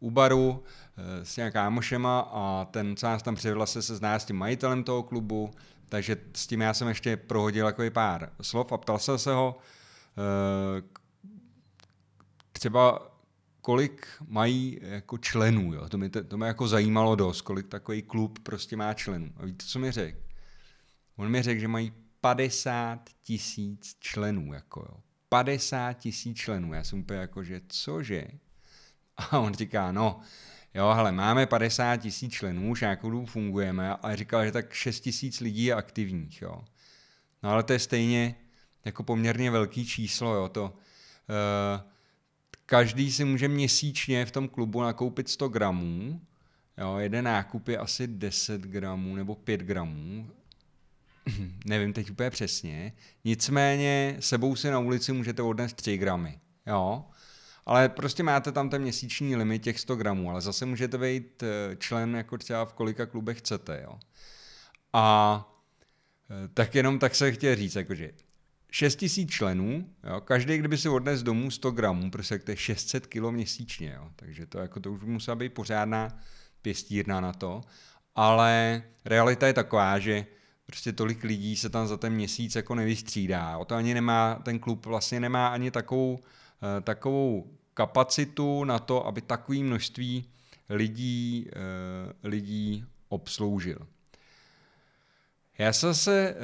u 0.00 0.10
baru 0.10 0.62
eh, 0.64 0.81
s 1.22 1.36
nějaká 1.36 1.62
kámošema 1.62 2.20
a 2.20 2.64
ten, 2.70 2.96
co 2.96 3.06
nás 3.06 3.22
tam 3.22 3.34
přivedl, 3.34 3.66
se 3.66 3.82
zná 3.82 4.18
s 4.18 4.24
tím 4.24 4.36
majitelem 4.36 4.84
toho 4.84 5.02
klubu, 5.02 5.50
takže 5.88 6.16
s 6.34 6.46
tím 6.46 6.60
já 6.60 6.74
jsem 6.74 6.88
ještě 6.88 7.16
prohodil 7.16 7.66
jako 7.66 7.82
pár 7.92 8.32
slov 8.42 8.72
a 8.72 8.76
ptal 8.76 8.98
jsem 8.98 9.18
se 9.18 9.32
ho, 9.32 9.58
eh, 10.18 10.82
třeba 12.52 13.12
kolik 13.60 14.06
mají 14.26 14.78
jako 14.82 15.18
členů, 15.18 15.74
jo? 15.74 15.88
To, 15.88 15.98
mě, 15.98 16.08
to 16.10 16.36
mě 16.36 16.46
jako 16.46 16.68
zajímalo 16.68 17.16
dost, 17.16 17.40
kolik 17.40 17.68
takový 17.68 18.02
klub 18.02 18.38
prostě 18.42 18.76
má 18.76 18.94
členů. 18.94 19.32
A 19.36 19.44
víte, 19.46 19.64
co 19.66 19.78
mi 19.78 19.90
řekl? 19.90 20.18
On 21.16 21.28
mi 21.28 21.42
řekl, 21.42 21.60
že 21.60 21.68
mají 21.68 21.92
50 22.20 23.10
tisíc 23.22 23.96
členů, 24.00 24.52
jako 24.52 24.80
jo. 24.80 25.00
50 25.28 25.92
tisíc 25.92 26.36
členů. 26.36 26.74
Já 26.74 26.84
jsem 26.84 26.98
úplně 26.98 27.20
jako, 27.20 27.44
že 27.44 27.60
cože? 27.68 28.26
A 29.16 29.38
on 29.38 29.54
říká, 29.54 29.92
no, 29.92 30.20
jo, 30.74 30.92
hele, 30.94 31.12
máme 31.12 31.46
50 31.46 31.96
tisíc 31.96 32.32
členů, 32.32 32.74
dobu 33.02 33.26
fungujeme, 33.26 33.96
ale 33.96 34.16
říkal, 34.16 34.44
že 34.44 34.52
tak 34.52 34.72
6 34.72 35.00
tisíc 35.00 35.40
lidí 35.40 35.64
je 35.64 35.74
aktivních, 35.74 36.42
jo. 36.42 36.64
No 37.42 37.50
ale 37.50 37.62
to 37.62 37.72
je 37.72 37.78
stejně 37.78 38.34
jako 38.84 39.02
poměrně 39.02 39.50
velký 39.50 39.86
číslo, 39.86 40.34
jo, 40.34 40.48
to, 40.48 40.64
uh, 40.64 41.80
každý 42.66 43.12
si 43.12 43.24
může 43.24 43.48
měsíčně 43.48 44.26
v 44.26 44.30
tom 44.30 44.48
klubu 44.48 44.82
nakoupit 44.82 45.28
100 45.28 45.48
gramů, 45.48 46.20
jo, 46.78 46.96
jeden 46.96 47.24
nákup 47.24 47.68
je 47.68 47.78
asi 47.78 48.06
10 48.06 48.60
gramů 48.60 49.16
nebo 49.16 49.34
5 49.34 49.60
gramů, 49.60 50.30
nevím 51.66 51.92
teď 51.92 52.10
úplně 52.10 52.30
přesně, 52.30 52.92
nicméně 53.24 54.16
sebou 54.20 54.56
si 54.56 54.70
na 54.70 54.78
ulici 54.78 55.12
můžete 55.12 55.42
odnést 55.42 55.72
3 55.72 55.96
gramy, 55.96 56.38
jo, 56.66 57.04
ale 57.66 57.88
prostě 57.88 58.22
máte 58.22 58.52
tam 58.52 58.70
ten 58.70 58.82
měsíční 58.82 59.36
limit 59.36 59.62
těch 59.62 59.80
100 59.80 59.96
gramů, 59.96 60.30
ale 60.30 60.40
zase 60.40 60.66
můžete 60.66 60.98
být 60.98 61.42
eh, 61.42 61.76
člen 61.76 62.14
jako 62.14 62.38
třeba 62.38 62.64
v 62.64 62.72
kolika 62.72 63.06
klubech 63.06 63.38
chcete, 63.38 63.82
jo. 63.84 63.98
A 64.92 65.48
eh, 66.30 66.48
tak 66.54 66.74
jenom 66.74 66.98
tak 66.98 67.14
se 67.14 67.32
chtěl 67.32 67.56
říct, 67.56 67.76
jakože 67.76 68.10
6 68.70 68.96
tisíc 68.96 69.30
členů, 69.30 69.88
jo, 70.04 70.20
každý, 70.20 70.58
kdyby 70.58 70.78
si 70.78 70.88
odnes 70.88 71.22
domů 71.22 71.50
100 71.50 71.70
gramů, 71.70 72.10
prostě 72.10 72.38
to 72.38 72.50
je 72.50 72.56
600 72.56 73.06
kg 73.06 73.30
měsíčně, 73.30 73.92
jo, 73.96 74.10
takže 74.16 74.46
to, 74.46 74.58
jako, 74.58 74.80
to 74.80 74.92
už 74.92 75.02
musela 75.02 75.34
být 75.34 75.54
pořádná 75.54 76.08
pěstírna 76.62 77.20
na 77.20 77.32
to, 77.32 77.62
ale 78.14 78.82
realita 79.04 79.46
je 79.46 79.52
taková, 79.52 79.98
že 79.98 80.26
prostě 80.66 80.92
tolik 80.92 81.24
lidí 81.24 81.56
se 81.56 81.70
tam 81.70 81.86
za 81.86 81.96
ten 81.96 82.12
měsíc 82.12 82.56
jako 82.56 82.74
nevystřídá. 82.74 83.58
O 83.58 83.64
to 83.64 83.74
ani 83.74 83.94
nemá, 83.94 84.34
ten 84.42 84.58
klub 84.58 84.86
vlastně 84.86 85.20
nemá 85.20 85.48
ani 85.48 85.70
takovou, 85.70 86.14
uh, 86.14 86.20
takovou 86.82 87.58
kapacitu 87.74 88.64
na 88.64 88.78
to, 88.78 89.06
aby 89.06 89.20
takové 89.20 89.58
množství 89.58 90.28
lidí, 90.68 91.46
uh, 91.56 92.12
lidí 92.22 92.84
obsloužil. 93.08 93.78
Já 95.58 95.72
jsem 95.72 95.94
se, 95.94 96.28
eh, 96.28 96.36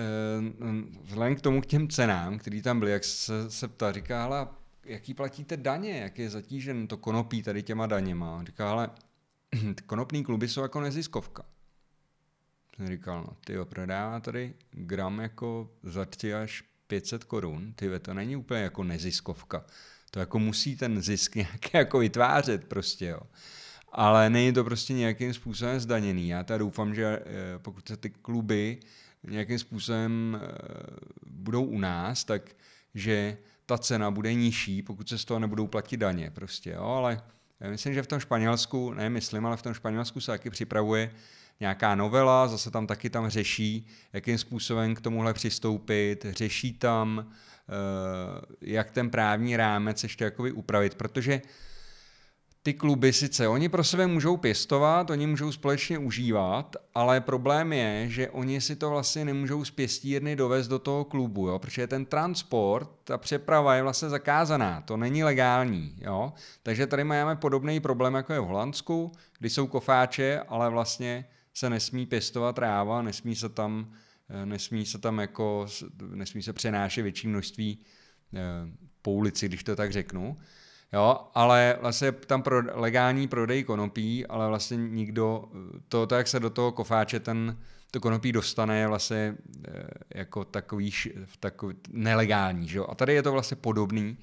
vzhledem 1.03 1.37
k 1.37 1.41
tomu, 1.41 1.61
k 1.61 1.67
těm 1.67 1.89
cenám, 1.89 2.39
který 2.39 2.63
tam 2.63 2.79
byly, 2.79 2.91
jak 2.93 3.05
se, 3.05 3.51
se 3.51 3.69
ptá, 3.69 3.93
říká, 3.93 4.25
ale 4.25 4.47
jaký 4.85 5.15
platíte 5.15 5.57
daně, 5.57 5.99
jak 5.99 6.19
je 6.19 6.31
zatížen 6.31 6.87
to 6.87 6.97
konopí 6.97 7.43
tady 7.43 7.63
těma 7.63 7.87
daněma. 7.87 8.45
Říká, 8.45 8.71
ale 8.71 8.91
konopní 9.87 10.25
kluby 10.25 10.49
jsou 10.49 10.63
jako 10.63 10.81
neziskovka. 10.81 11.45
Jsem 12.77 12.89
říkal, 12.89 13.23
no 13.23 13.37
ty 13.45 13.55
prodává 13.65 14.21
tady 14.21 14.55
gram 14.71 15.19
jako 15.19 15.71
za 15.83 16.05
3 16.05 16.35
až 16.35 16.65
500 16.87 17.25
korun, 17.25 17.73
ty 17.73 18.01
to 18.01 18.15
není 18.15 18.37
úplně 18.37 18.61
jako 18.61 18.85
neziskovka. 18.85 19.65
To 20.11 20.21
jako 20.21 20.39
musí 20.39 20.77
ten 20.77 21.03
zisk 21.03 21.35
nějak 21.35 21.75
jako 21.75 21.99
vytvářet 21.99 22.65
prostě, 22.65 23.07
jo. 23.07 23.21
Ale 23.93 24.31
není 24.31 24.53
to 24.53 24.65
prostě 24.65 24.93
nějakým 24.93 25.35
způsobem 25.35 25.81
zdaněný. 25.81 26.29
Já 26.29 26.45
teda 26.45 26.59
doufám, 26.59 26.95
že 26.95 27.05
eh, 27.05 27.59
pokud 27.59 27.89
se 27.89 27.97
ty 27.97 28.11
kluby 28.11 28.79
nějakým 29.25 29.59
způsobem 29.59 30.41
eh, 30.43 30.49
budou 31.27 31.65
u 31.65 31.79
nás, 31.79 32.25
tak 32.25 32.43
že 32.95 33.37
ta 33.67 33.79
cena 33.79 34.11
bude 34.11 34.35
nižší, 34.35 34.83
pokud 34.83 35.09
se 35.09 35.19
z 35.19 35.25
toho 35.25 35.41
nebudou 35.41 35.67
platit 35.67 35.97
daně 35.97 36.31
prostě, 36.31 36.71
jo, 36.71 36.85
ale 36.85 37.23
myslím, 37.71 37.95
že 37.95 38.03
v 38.03 38.07
tom 38.07 38.21
Španělsku, 38.21 38.93
ne 38.93 39.11
myslím, 39.11 39.47
ale 39.47 39.57
v 39.57 39.63
tom 39.63 39.75
Španělsku 39.75 40.21
se 40.21 40.33
taky 40.33 40.51
připravuje 40.51 41.11
nějaká 41.61 41.95
novela, 41.95 42.49
zase 42.49 42.71
tam 42.71 42.87
taky 42.87 43.11
tam 43.11 43.29
řeší, 43.29 43.87
jakým 44.13 44.39
způsobem 44.39 44.95
k 44.95 45.01
tomuhle 45.01 45.35
přistoupit, 45.35 46.27
řeší 46.29 46.73
tam, 46.73 47.27
eh, 47.29 48.41
jak 48.61 48.91
ten 48.91 49.11
právní 49.11 49.57
rámec 49.57 50.03
ještě 50.03 50.25
jakoby 50.25 50.53
upravit, 50.53 50.95
protože 50.95 51.41
ty 52.63 52.75
kluby 52.75 53.13
sice, 53.13 53.49
oni 53.49 53.69
pro 53.69 53.85
sebe 53.85 54.07
můžou 54.07 54.37
pěstovat, 54.37 55.11
oni 55.11 55.27
můžou 55.27 55.53
společně 55.53 55.99
užívat, 55.99 56.77
ale 56.95 57.21
problém 57.21 57.73
je, 57.73 58.09
že 58.09 58.31
oni 58.31 58.61
si 58.61 58.77
to 58.77 58.91
vlastně 58.91 59.25
nemůžou 59.25 59.65
z 59.65 59.71
pěstírny 59.71 60.37
dovést 60.37 60.71
do 60.71 60.79
toho 60.79 61.05
klubu, 61.05 61.49
jo? 61.49 61.59
protože 61.59 61.87
ten 61.87 62.07
transport, 62.07 62.91
ta 63.05 63.19
přeprava 63.19 63.75
je 63.75 63.83
vlastně 63.83 64.09
zakázaná, 64.09 64.81
to 64.81 64.97
není 64.97 65.25
legální. 65.25 65.95
Jo? 66.01 66.33
Takže 66.63 66.87
tady 66.87 67.05
máme 67.05 67.37
podobný 67.37 67.81
problém, 67.81 68.15
jako 68.15 68.33
je 68.33 68.41
v 68.41 68.45
Holandsku, 68.45 69.13
kdy 69.39 69.51
jsou 69.51 69.67
kofáče, 69.67 70.41
ale 70.49 70.71
vlastně 70.71 71.25
se 71.59 71.71
nesmí 71.71 72.07
pěstovat 72.07 72.57
tráva, 72.57 73.03
nesmí 73.03 73.37
se 73.37 73.49
tam, 73.49 73.93
eh, 74.29 74.47
nesmí 74.47 74.87
se 74.87 74.99
tam 74.99 75.19
jako, 75.19 75.67
nesmí 76.15 76.43
se 76.43 76.53
přenášet 76.53 77.03
větší 77.03 77.29
množství 77.29 77.79
eh, 78.35 78.39
po 79.03 79.13
ulici, 79.13 79.49
když 79.49 79.65
to 79.65 79.77
tak 79.77 79.93
řeknu. 79.93 80.37
Jo, 80.93 81.19
ale 81.35 81.79
vlastně 81.81 82.13
tam 82.13 82.43
pro 82.43 82.63
legální 82.81 83.29
prodej 83.29 83.65
konopí, 83.65 84.27
ale 84.27 84.49
vlastně 84.49 84.77
nikdo, 84.77 85.45
to, 85.89 86.07
to, 86.07 86.15
jak 86.15 86.29
se 86.29 86.41
do 86.41 86.51
toho 86.51 86.73
kofáče 86.73 87.21
ten, 87.21 87.59
to 87.91 88.01
konopí 88.01 88.33
dostane, 88.33 88.79
je 88.79 88.89
vlastně 88.89 89.37
eh, 89.69 89.89
jako 90.15 90.45
takový, 90.45 90.93
takový 91.41 91.77
nelegální. 91.91 92.69
Že? 92.69 92.81
A 92.81 92.95
tady 92.95 93.15
je 93.15 93.23
to 93.23 93.33
vlastně 93.33 93.57
podobný 93.57 94.17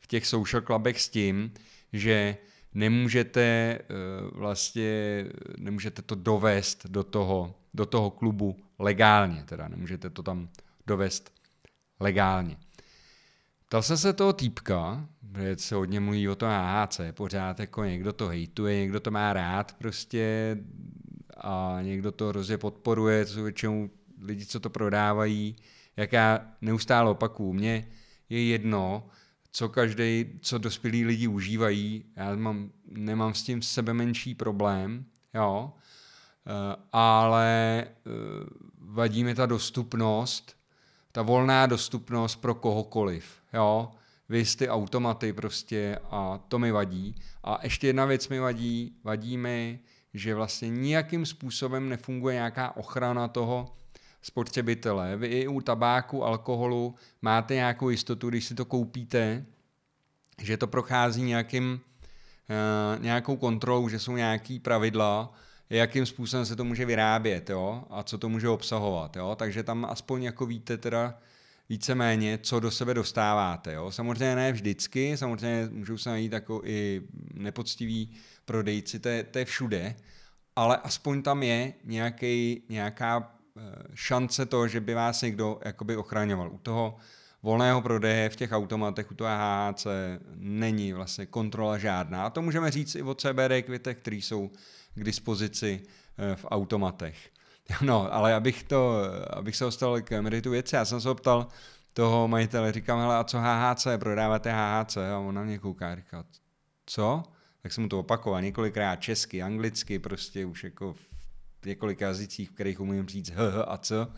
v 0.00 0.06
těch 0.06 0.26
social 0.26 0.62
clubech 0.62 1.00
s 1.00 1.08
tím, 1.08 1.52
že 1.92 2.36
nemůžete 2.74 3.42
eh, 3.42 3.84
vlastně, 4.32 5.26
nemůžete 5.58 6.02
to 6.02 6.14
dovést 6.14 6.86
do 6.86 7.04
toho, 7.04 7.54
do 7.74 7.86
toho 7.86 8.10
klubu 8.10 8.56
legálně, 8.78 9.44
teda 9.44 9.68
nemůžete 9.68 10.10
to 10.10 10.22
tam 10.22 10.48
dovést 10.86 11.32
legálně. 12.00 12.56
Ptal 13.66 13.82
jsem 13.82 13.96
se 13.96 14.12
toho 14.12 14.32
týpka, 14.32 15.08
protože 15.32 15.56
se 15.56 15.74
hodně 15.74 16.00
mluví 16.00 16.28
o 16.28 16.34
tom 16.34 16.48
AHC, 16.48 17.00
pořád 17.12 17.60
jako 17.60 17.84
někdo 17.84 18.12
to 18.12 18.28
hejtuje, 18.28 18.80
někdo 18.80 19.00
to 19.00 19.10
má 19.10 19.32
rád 19.32 19.72
prostě 19.78 20.56
a 21.36 21.78
někdo 21.82 22.12
to 22.12 22.28
hrozně 22.28 22.58
podporuje, 22.58 23.26
jsou 23.26 23.42
většinou 23.42 23.90
lidi, 24.20 24.46
co 24.46 24.60
to 24.60 24.70
prodávají, 24.70 25.56
jak 25.96 26.12
já 26.12 26.46
neustále 26.60 27.10
opakuju, 27.10 27.52
mně 27.52 27.88
je 28.28 28.44
jedno, 28.44 29.08
co 29.52 29.68
každý, 29.68 30.38
co 30.40 30.58
dospělí 30.58 31.04
lidi 31.04 31.28
užívají. 31.28 32.04
Já 32.16 32.36
mám, 32.36 32.70
nemám 32.86 33.34
s 33.34 33.42
tím 33.42 33.62
sebe 33.62 33.94
menší 33.94 34.34
problém, 34.34 35.04
jo, 35.34 35.72
eh, 36.46 36.76
ale 36.92 37.84
eh, 37.86 37.90
vadí 38.78 39.24
mi 39.24 39.34
ta 39.34 39.46
dostupnost, 39.46 40.56
ta 41.12 41.22
volná 41.22 41.66
dostupnost 41.66 42.36
pro 42.36 42.54
kohokoliv, 42.54 43.34
jo. 43.52 43.92
Vy 44.28 44.44
ty 44.44 44.68
automaty 44.68 45.32
prostě 45.32 45.98
a 46.10 46.38
to 46.48 46.58
mi 46.58 46.72
vadí. 46.72 47.14
A 47.44 47.58
ještě 47.62 47.86
jedna 47.86 48.04
věc 48.04 48.28
mi 48.28 48.38
vadí, 48.38 48.96
vadí 49.04 49.36
mi, 49.36 49.80
že 50.14 50.34
vlastně 50.34 50.68
nějakým 50.68 51.26
způsobem 51.26 51.88
nefunguje 51.88 52.34
nějaká 52.34 52.76
ochrana 52.76 53.28
toho 53.28 53.76
spotřebitele. 54.22 55.16
Vy 55.16 55.26
i 55.26 55.48
u 55.48 55.60
tabáku, 55.60 56.24
alkoholu 56.24 56.94
máte 57.22 57.54
nějakou 57.54 57.90
jistotu, 57.90 58.28
když 58.28 58.44
si 58.44 58.54
to 58.54 58.64
koupíte, 58.64 59.44
že 60.42 60.56
to 60.56 60.66
prochází 60.66 61.22
nějakým, 61.22 61.80
uh, 61.80 63.02
nějakou 63.02 63.36
kontrolou, 63.36 63.88
že 63.88 63.98
jsou 63.98 64.16
nějaký 64.16 64.58
pravidla, 64.58 65.32
jakým 65.70 66.06
způsobem 66.06 66.46
se 66.46 66.56
to 66.56 66.64
může 66.64 66.84
vyrábět 66.84 67.50
jo? 67.50 67.84
a 67.90 68.02
co 68.02 68.18
to 68.18 68.28
může 68.28 68.48
obsahovat. 68.48 69.16
Jo? 69.16 69.36
Takže 69.38 69.62
tam 69.62 69.84
aspoň 69.84 70.22
jako 70.22 70.46
víte 70.46 70.78
teda 70.78 71.18
víceméně, 71.68 72.38
co 72.42 72.60
do 72.60 72.70
sebe 72.70 72.94
dostáváte. 72.94 73.72
Jo? 73.72 73.90
Samozřejmě 73.90 74.34
ne 74.36 74.52
vždycky, 74.52 75.16
samozřejmě 75.16 75.68
můžou 75.72 75.98
se 75.98 76.10
najít 76.10 76.32
jako 76.32 76.62
i 76.64 77.02
nepoctiví 77.34 78.10
prodejci, 78.44 78.98
to 78.98 79.08
je, 79.08 79.22
to 79.22 79.38
je 79.38 79.44
všude, 79.44 79.96
ale 80.56 80.76
aspoň 80.76 81.22
tam 81.22 81.42
je 81.42 81.72
nějaký, 81.84 82.62
nějaká 82.68 83.32
eh, 83.34 83.41
šance 83.94 84.46
toho, 84.46 84.68
že 84.68 84.80
by 84.80 84.94
vás 84.94 85.22
někdo 85.22 85.60
jakoby 85.64 85.96
ochraňoval. 85.96 86.52
U 86.52 86.58
toho 86.58 86.96
volného 87.42 87.82
prodeje 87.82 88.28
v 88.28 88.36
těch 88.36 88.52
automatech, 88.52 89.10
u 89.10 89.14
toho 89.14 89.30
HHC 89.30 89.86
není 90.34 90.92
vlastně 90.92 91.26
kontrola 91.26 91.78
žádná. 91.78 92.26
A 92.26 92.30
to 92.30 92.42
můžeme 92.42 92.70
říct 92.70 92.94
i 92.94 93.02
o 93.02 93.14
CBD 93.14 93.62
kvitech, 93.64 93.96
které 93.96 94.16
jsou 94.16 94.50
k 94.94 95.04
dispozici 95.04 95.82
eh, 96.18 96.36
v 96.36 96.46
automatech. 96.50 97.30
No, 97.82 98.14
ale 98.14 98.34
abych, 98.34 98.62
to, 98.62 99.02
abych 99.30 99.56
se 99.56 99.64
dostal 99.64 100.00
k 100.00 100.20
meritu 100.20 100.50
věci, 100.50 100.76
já 100.76 100.84
jsem 100.84 101.00
se 101.00 101.10
optal 101.10 101.46
toho 101.92 102.28
majitele, 102.28 102.72
říkám, 102.72 103.00
hele, 103.00 103.16
a 103.16 103.24
co 103.24 103.38
HHC, 103.38 103.86
prodáváte 103.98 104.52
HHC? 104.52 104.96
A 104.96 105.18
on 105.18 105.34
na 105.34 105.42
mě 105.42 105.58
kouká, 105.58 105.96
říká, 105.96 106.24
co? 106.86 107.22
Tak 107.62 107.72
jsem 107.72 107.82
mu 107.82 107.88
to 107.88 107.98
opakoval 107.98 108.42
několikrát 108.42 108.96
česky, 108.96 109.42
anglicky, 109.42 109.98
prostě 109.98 110.46
už 110.46 110.64
jako 110.64 110.94
několika 111.66 112.06
jazycích, 112.06 112.50
v 112.50 112.52
kterých 112.52 112.80
umím 112.80 113.08
říct 113.08 113.30
h, 113.30 113.62
a 113.62 113.76
co. 113.76 114.08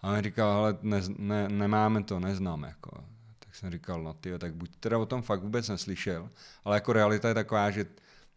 A 0.00 0.12
on 0.12 0.22
říkal, 0.22 0.50
ale 0.50 0.78
ne, 0.82 1.02
ne, 1.18 1.48
nemáme 1.48 2.04
to, 2.04 2.20
neznám. 2.20 2.62
Jako. 2.62 3.04
Tak 3.38 3.54
jsem 3.54 3.70
říkal, 3.70 4.02
no 4.02 4.14
ty, 4.14 4.38
tak 4.38 4.54
buď 4.54 4.76
teda 4.80 4.98
o 4.98 5.06
tom 5.06 5.22
fakt 5.22 5.42
vůbec 5.42 5.68
neslyšel, 5.68 6.30
ale 6.64 6.76
jako 6.76 6.92
realita 6.92 7.28
je 7.28 7.34
taková, 7.34 7.70
že 7.70 7.86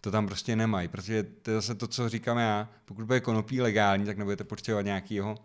to 0.02 0.12
tam 0.12 0.28
prostě 0.28 0.56
nemají, 0.56 0.88
protože 0.88 1.24
to 1.24 1.52
je 1.52 1.56
zase 1.56 1.76
to, 1.76 1.88
co 1.88 2.10
říkám 2.10 2.38
já, 2.38 2.70
pokud 2.86 3.06
bude 3.06 3.20
konopí 3.20 3.62
legální, 3.62 4.06
tak 4.06 4.18
nebudete 4.18 4.44
potřebovat 4.44 4.82
nějaký 4.82 5.16
jeho, 5.16 5.36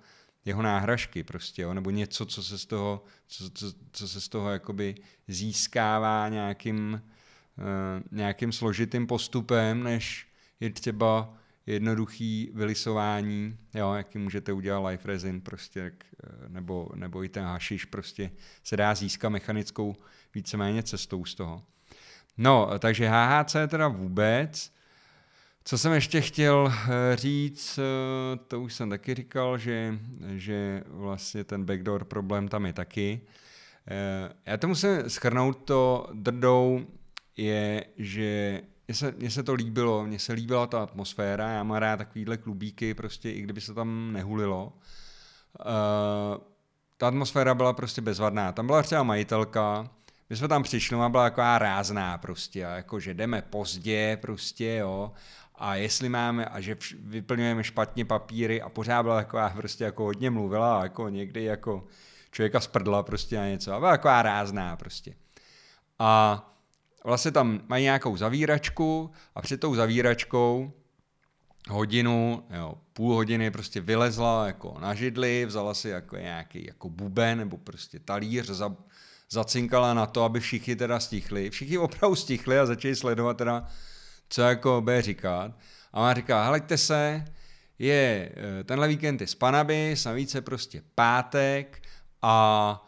jeho 0.45 0.63
náhražky 0.63 1.25
prostě, 1.25 1.63
jo? 1.63 1.75
nebo 1.75 1.91
něco, 1.91 2.27
co 2.27 2.43
se 2.43 2.59
z 2.59 2.67
toho, 2.67 3.05
co, 3.27 3.51
co, 3.51 3.73
co 3.93 4.09
se 4.09 4.21
z 4.21 4.29
toho 4.29 4.51
jakoby 4.51 4.95
získává 5.29 6.29
nějakým, 6.29 7.03
uh, 7.59 8.19
nějakým 8.19 8.53
složitým 8.53 9.07
postupem, 9.07 9.83
než 9.83 10.29
je 10.61 10.71
třeba 10.71 11.35
jednoduchý 11.67 12.51
vylisování, 12.55 13.59
jo, 13.75 13.93
jaký 13.93 14.19
můžete 14.19 14.53
udělat 14.53 14.89
life 14.89 15.09
resin 15.09 15.41
prostě, 15.41 15.81
eh, 15.81 16.49
nebo, 16.49 16.89
nebo 16.95 17.25
i 17.25 17.29
ten 17.29 17.45
hašiš 17.45 17.85
prostě 17.85 18.31
se 18.65 18.77
dá 18.77 18.95
získat 18.95 19.29
mechanickou 19.29 19.97
víceméně 20.35 20.83
cestou 20.83 21.25
z 21.25 21.35
toho. 21.35 21.63
No, 22.39 22.71
takže 22.79 23.09
HHC 23.09 23.57
teda 23.69 23.89
vůbec. 23.89 24.73
Co 25.65 25.79
jsem 25.79 25.93
ještě 25.93 26.21
chtěl 26.21 26.73
eh, 26.73 27.17
říct, 27.17 27.79
eh, 27.79 28.37
to 28.49 28.61
už 28.61 28.75
jsem 28.75 28.91
taky 28.91 29.15
říkal, 29.15 29.59
že, 29.59 29.99
že 30.37 30.83
vlastně 30.87 31.45
ten 31.45 31.65
backdoor 31.65 32.05
problém 32.05 32.49
tam 32.49 32.67
je 32.67 32.73
taky. 32.73 33.21
Já 34.47 34.57
to 34.57 34.69
musím 34.69 35.11
schrnout 35.11 35.65
to 35.65 36.07
drdou, 36.13 36.87
je, 37.37 37.85
že 37.97 38.63
mně 38.89 38.95
se, 38.95 39.13
mně 39.13 39.31
se 39.31 39.43
to 39.43 39.55
líbilo, 39.55 40.05
mně 40.05 40.19
se 40.19 40.33
líbila 40.33 40.67
ta 40.67 40.83
atmosféra, 40.83 41.49
já 41.51 41.63
mám 41.63 41.79
rád 41.79 41.97
takovýhle 41.97 42.37
klubíky, 42.37 42.95
prostě 42.95 43.31
i 43.31 43.41
kdyby 43.43 43.61
se 43.61 43.75
tam 43.75 44.13
nehulilo. 44.13 44.73
Uh, 45.67 46.43
ta 46.97 47.09
atmosféra 47.09 47.55
byla 47.55 47.73
prostě 47.73 48.01
bezvadná. 48.01 48.53
Tam 48.53 48.67
byla 48.67 48.83
třeba 48.83 49.03
majitelka, 49.03 49.91
my 50.31 50.37
jsme 50.37 50.49
tam 50.49 50.63
přišli, 50.63 50.97
a 50.97 51.09
byla 51.09 51.31
taková 51.31 51.59
rázná 51.59 52.19
prostě, 52.19 52.67
a 52.67 52.71
jako, 52.71 53.01
že 53.01 53.15
jdeme 53.15 53.43
pozdě 53.43 54.19
prostě, 54.23 54.77
jo, 54.81 55.13
a 55.55 55.75
jestli 55.75 56.09
máme, 56.09 56.47
a 56.47 56.61
že 56.61 56.77
vyplňujeme 57.01 57.65
špatně 57.65 58.05
papíry 58.05 58.63
a 58.63 58.69
pořád 58.69 59.03
byla 59.03 59.17
taková 59.17 59.51
prostě 59.51 59.85
jako 59.85 60.05
hodně 60.05 60.31
mluvila, 60.31 60.83
jako 60.83 61.09
někdy 61.09 61.45
jako 61.45 61.87
člověka 62.31 62.61
sprdla 62.61 63.03
prostě 63.03 63.39
a 63.39 63.47
něco, 63.47 63.73
a 63.73 63.79
byla 63.79 63.91
taková 63.91 64.23
rázná 64.23 64.77
prostě. 64.77 65.15
A 65.99 66.43
vlastně 67.05 67.31
tam 67.31 67.61
mají 67.69 67.85
nějakou 67.85 68.17
zavíračku 68.17 69.11
a 69.35 69.43
před 69.43 69.61
tou 69.61 69.75
zavíračkou 69.75 70.73
hodinu, 71.69 72.45
jo, 72.51 72.75
půl 72.93 73.15
hodiny 73.15 73.51
prostě 73.51 73.81
vylezla 73.81 74.47
jako 74.47 74.77
na 74.81 74.95
židli, 74.95 75.47
vzala 75.47 75.75
si 75.75 75.89
jako 75.89 76.17
nějaký 76.17 76.67
jako 76.67 76.89
buben 76.89 77.39
nebo 77.39 77.59
prostě 77.59 77.99
talíř, 77.99 78.47
za, 78.47 78.77
zacinkala 79.31 79.95
na 79.95 80.07
to, 80.07 80.25
aby 80.25 80.41
všichni 80.41 80.77
teda 80.77 81.01
stichli. 81.01 81.51
Všichni 81.51 81.79
opravdu 81.79 82.17
stichli 82.17 82.59
a 82.59 82.67
začali 82.67 82.97
sledovat 82.97 83.37
teda, 83.37 83.67
co 84.29 84.43
jako 84.43 84.81
bude 84.81 85.03
říkat. 85.03 85.53
A 85.93 86.01
má 86.01 86.15
říká, 86.15 86.45
hleďte 86.45 86.79
se, 86.79 87.25
je, 87.79 88.33
eh, 88.37 88.65
tenhle 88.65 88.89
víkend 88.89 89.21
je 89.21 89.27
Spanaby, 89.27 89.95
navíc 90.07 90.35
je 90.35 90.41
prostě 90.41 90.83
pátek 90.95 91.83
a 92.23 92.87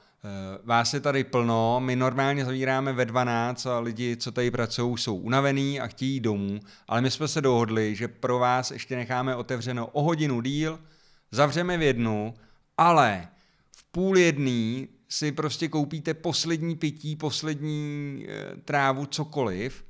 vás 0.64 0.94
je 0.94 1.00
tady 1.00 1.24
plno, 1.24 1.80
my 1.80 1.96
normálně 1.96 2.44
zavíráme 2.44 2.92
ve 2.92 3.04
12 3.04 3.66
a 3.66 3.78
lidi, 3.78 4.16
co 4.16 4.32
tady 4.32 4.50
pracují, 4.50 4.98
jsou 4.98 5.16
unavený 5.16 5.80
a 5.80 5.86
chtějí 5.86 6.20
domů, 6.20 6.60
ale 6.88 7.00
my 7.00 7.10
jsme 7.10 7.28
se 7.28 7.40
dohodli, 7.40 7.94
že 7.94 8.08
pro 8.08 8.38
vás 8.38 8.70
ještě 8.70 8.96
necháme 8.96 9.36
otevřeno 9.36 9.86
o 9.86 10.02
hodinu 10.02 10.40
díl, 10.40 10.80
zavřeme 11.30 11.78
v 11.78 11.82
jednu, 11.82 12.34
ale 12.78 13.28
v 13.76 13.84
půl 13.84 14.18
jedný 14.18 14.88
si 15.08 15.32
prostě 15.32 15.68
koupíte 15.68 16.14
poslední 16.14 16.76
pití, 16.76 17.16
poslední 17.16 18.26
e, 18.28 18.56
trávu, 18.56 19.06
cokoliv 19.06 19.84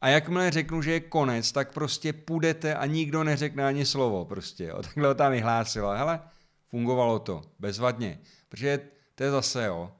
a 0.00 0.08
jakmile 0.08 0.50
řeknu, 0.50 0.82
že 0.82 0.92
je 0.92 1.00
konec, 1.00 1.52
tak 1.52 1.72
prostě 1.72 2.12
půjdete 2.12 2.74
a 2.74 2.86
nikdo 2.86 3.24
neřekne 3.24 3.66
ani 3.66 3.86
slovo 3.86 4.24
prostě. 4.24 4.64
Jo. 4.64 4.76
Takhle 4.82 5.14
tam 5.14 5.32
vyhlásila. 5.32 5.96
Hele, 5.96 6.20
fungovalo 6.68 7.18
to, 7.18 7.42
bezvadně. 7.58 8.18
Protože 8.48 8.80
to 9.18 9.24
je 9.24 9.30
zase, 9.30 9.64
jo. 9.64 9.92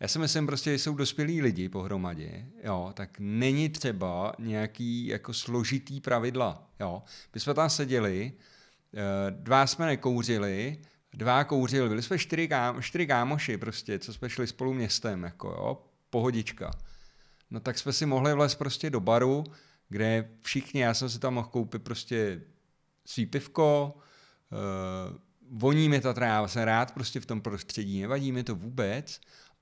Já 0.00 0.08
si 0.08 0.18
myslím 0.18 0.46
prostě, 0.46 0.70
že 0.70 0.78
jsou 0.78 0.94
dospělí 0.94 1.42
lidi 1.42 1.68
pohromadě, 1.68 2.46
jo, 2.64 2.92
tak 2.94 3.10
není 3.18 3.68
třeba 3.68 4.34
nějaký 4.38 5.06
jako 5.06 5.32
složitý 5.32 6.00
pravidla, 6.00 6.70
jo. 6.80 7.02
My 7.34 7.40
jsme 7.40 7.54
tam 7.54 7.70
seděli, 7.70 8.32
eh, 8.94 9.30
dva 9.30 9.66
jsme 9.66 9.86
nekouřili, 9.86 10.78
dva 11.12 11.44
kouřili, 11.44 11.88
byli 11.88 12.02
jsme 12.02 12.18
čtyři, 12.18 12.48
kámo, 12.48 12.82
čtyři 12.82 13.06
kámoši 13.06 13.58
prostě, 13.58 13.98
co 13.98 14.12
jsme 14.12 14.30
šli 14.30 14.46
spolu 14.46 14.74
městem, 14.74 15.22
jako 15.22 15.48
jo, 15.48 15.84
pohodička. 16.10 16.70
No 17.50 17.60
tak 17.60 17.78
jsme 17.78 17.92
si 17.92 18.06
mohli 18.06 18.34
vlézt 18.34 18.58
prostě 18.58 18.90
do 18.90 19.00
baru, 19.00 19.44
kde 19.88 20.30
všichni, 20.40 20.80
já 20.80 20.94
jsem 20.94 21.10
si 21.10 21.18
tam 21.18 21.34
mohl 21.34 21.48
koupit 21.48 21.82
prostě 21.82 22.40
svý 23.06 23.26
pivko, 23.26 23.94
uh, 24.52 25.23
voní 25.50 25.88
mi 25.88 26.00
ta 26.00 26.12
tráva, 26.12 26.48
jsem 26.48 26.62
rád 26.62 26.94
prostě 26.94 27.20
v 27.20 27.26
tom 27.26 27.40
prostředí, 27.40 28.00
nevadí 28.00 28.32
mi 28.32 28.44
to 28.44 28.54
vůbec 28.54 29.20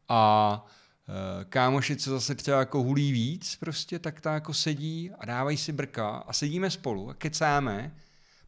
a 0.08 0.66
e, 1.40 1.44
kámoši, 1.44 1.96
co 1.96 2.10
zase 2.10 2.34
třeba 2.34 2.58
jako 2.58 2.82
hulí 2.82 3.12
víc, 3.12 3.56
prostě 3.56 3.98
tak 3.98 4.20
ta 4.20 4.34
jako 4.34 4.54
sedí 4.54 5.10
a 5.18 5.26
dávají 5.26 5.56
si 5.56 5.72
brka 5.72 6.08
a 6.08 6.32
sedíme 6.32 6.70
spolu 6.70 7.10
a 7.10 7.14
kecáme, 7.14 7.96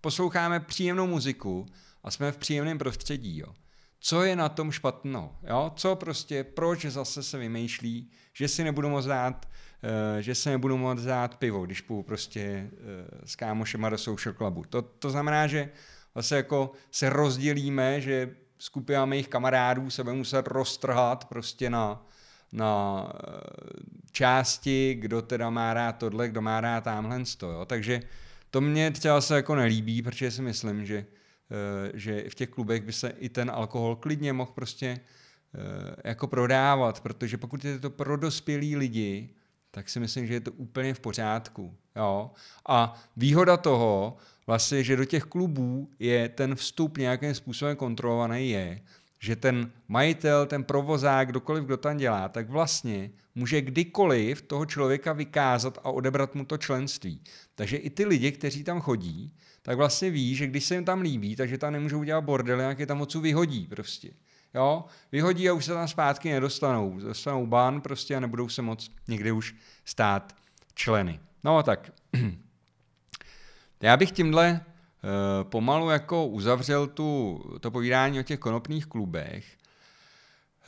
posloucháme 0.00 0.60
příjemnou 0.60 1.06
muziku 1.06 1.66
a 2.02 2.10
jsme 2.10 2.32
v 2.32 2.36
příjemném 2.36 2.78
prostředí, 2.78 3.38
jo. 3.38 3.54
Co 4.00 4.22
je 4.22 4.36
na 4.36 4.48
tom 4.48 4.72
špatno, 4.72 5.36
jo? 5.42 5.72
Co 5.76 5.96
prostě, 5.96 6.44
proč 6.44 6.84
zase 6.84 7.22
se 7.22 7.38
vymýšlí, 7.38 8.10
že 8.32 8.48
si 8.48 8.64
nebudu 8.64 8.88
moct 8.88 9.04
dát, 9.06 9.48
uh, 9.82 10.20
že 10.20 10.34
se 10.34 10.50
nebudu 10.50 10.76
moct 10.76 11.02
dát 11.02 11.36
pivo, 11.36 11.66
když 11.66 11.80
půjdu 11.80 12.02
prostě 12.02 12.70
uh, 12.72 12.78
s 13.24 13.36
kámošema 13.36 13.90
do 13.90 13.98
social 13.98 14.34
clubu. 14.34 14.64
To, 14.68 14.82
to 14.82 15.10
znamená, 15.10 15.46
že 15.46 15.70
zase 16.14 16.37
jako 16.37 16.72
se 16.90 17.11
rozdělíme, 17.11 18.00
že 18.00 18.31
skupina 18.59 19.07
mých 19.07 19.29
kamarádů 19.29 19.90
se 19.90 20.03
bude 20.03 20.16
muset 20.16 20.46
roztrhat 20.46 21.24
prostě 21.24 21.70
na, 21.70 22.07
na 22.53 23.05
eh, 23.14 23.40
části, 24.12 24.94
kdo 24.94 25.22
teda 25.22 25.50
má 25.50 25.74
rád 25.74 25.92
tohle, 25.92 26.29
kdo 26.29 26.42
má 26.42 26.61
rád 26.61 26.85
tamhle 26.85 27.22
jo. 27.42 27.64
Takže 27.66 28.03
to 28.50 28.61
mě 28.61 28.90
třeba 28.90 29.20
se 29.20 29.37
jako 29.37 29.55
nelíbí, 29.55 30.03
protože 30.03 30.31
si 30.31 30.42
myslím, 30.42 30.87
že, 30.87 31.07
eh, 31.50 31.90
že 31.94 32.24
v 32.29 32.35
těch 32.35 32.48
klubech 32.48 32.83
by 32.83 32.92
se 32.92 33.09
i 33.09 33.29
ten 33.29 33.50
alkohol 33.50 33.96
klidně 33.96 34.33
mohl 34.33 34.53
prostě 34.55 35.00
jako 36.05 36.27
prodávat, 36.27 37.00
protože 37.00 37.38
pokud 37.38 37.64
je 37.64 37.79
to 37.79 37.90
pro 37.90 38.16
dospělí 38.16 38.77
lidi, 38.77 39.31
tak 39.70 39.88
si 39.88 40.00
myslím, 40.00 40.27
že 40.27 40.35
je 40.35 40.40
to 40.40 40.53
úplně 40.53 40.94
v 40.94 41.00
pořádku. 41.00 41.77
Jo? 41.96 42.31
A 42.68 43.03
výhoda 43.16 43.57
toho, 43.57 44.16
vlastně, 44.46 44.85
že 44.85 44.96
do 44.96 45.04
těch 45.04 45.24
klubů 45.24 45.90
je 45.98 46.28
ten 46.28 46.54
vstup 46.54 46.98
nějakým 46.98 47.35
způsobem 47.35 47.76
kontrolovaný, 47.76 48.50
je, 48.50 48.80
že 49.18 49.37
ten 49.37 49.70
majitel, 49.88 50.46
ten 50.46 50.64
provozák, 50.64 51.28
kdokoliv, 51.28 51.64
kdo 51.64 51.76
tam 51.76 51.96
dělá, 51.96 52.28
tak 52.28 52.50
vlastně 52.50 53.11
může 53.35 53.61
kdykoliv 53.61 54.42
toho 54.42 54.66
člověka 54.66 55.12
vykázat 55.12 55.78
a 55.85 55.90
odebrat 55.90 56.35
mu 56.35 56.44
to 56.44 56.59
členství. 56.59 57.20
Takže 57.54 57.76
i 57.76 57.90
ty 57.90 58.04
lidi, 58.04 58.33
kteří 58.33 58.64
tam 58.64 58.80
chodí, 58.80 59.33
tak 59.62 59.76
vlastně 59.76 60.11
ví, 60.11 60.35
že 60.35 60.46
když 60.46 60.64
se 60.64 60.74
jim 60.74 60.85
tam 60.85 61.00
líbí, 61.00 61.37
takže 61.37 61.59
tam 61.59 61.72
nemůžou 61.72 62.02
dělat 62.02 62.20
bordel, 62.20 62.61
jak 62.61 62.78
je 62.78 62.87
tam 62.87 62.98
moc 62.98 63.14
vyhodí 63.14 63.66
prostě. 63.66 64.11
Jo, 64.54 64.85
vyhodí 65.12 65.48
a 65.48 65.52
už 65.52 65.64
se 65.64 65.72
tam 65.72 65.88
zpátky 65.88 66.33
nedostanou. 66.33 66.98
Dostanou 67.00 67.46
bán 67.46 67.80
prostě 67.80 68.16
a 68.16 68.20
nebudou 68.20 68.48
se 68.48 68.62
moc 68.62 68.90
někdy 69.09 69.33
už 69.33 69.54
stát 69.85 70.37
členy. 70.74 71.20
No 71.44 71.62
tak, 71.62 71.92
já 73.84 73.96
bych 73.96 74.12
tímhle 74.12 74.60
uh, 74.60 75.48
pomalu 75.50 75.90
jako 75.90 76.26
uzavřel 76.26 76.86
tu, 76.86 77.40
to 77.60 77.70
povídání 77.70 78.20
o 78.20 78.22
těch 78.22 78.38
konopných 78.38 78.86
klubech. 78.86 79.44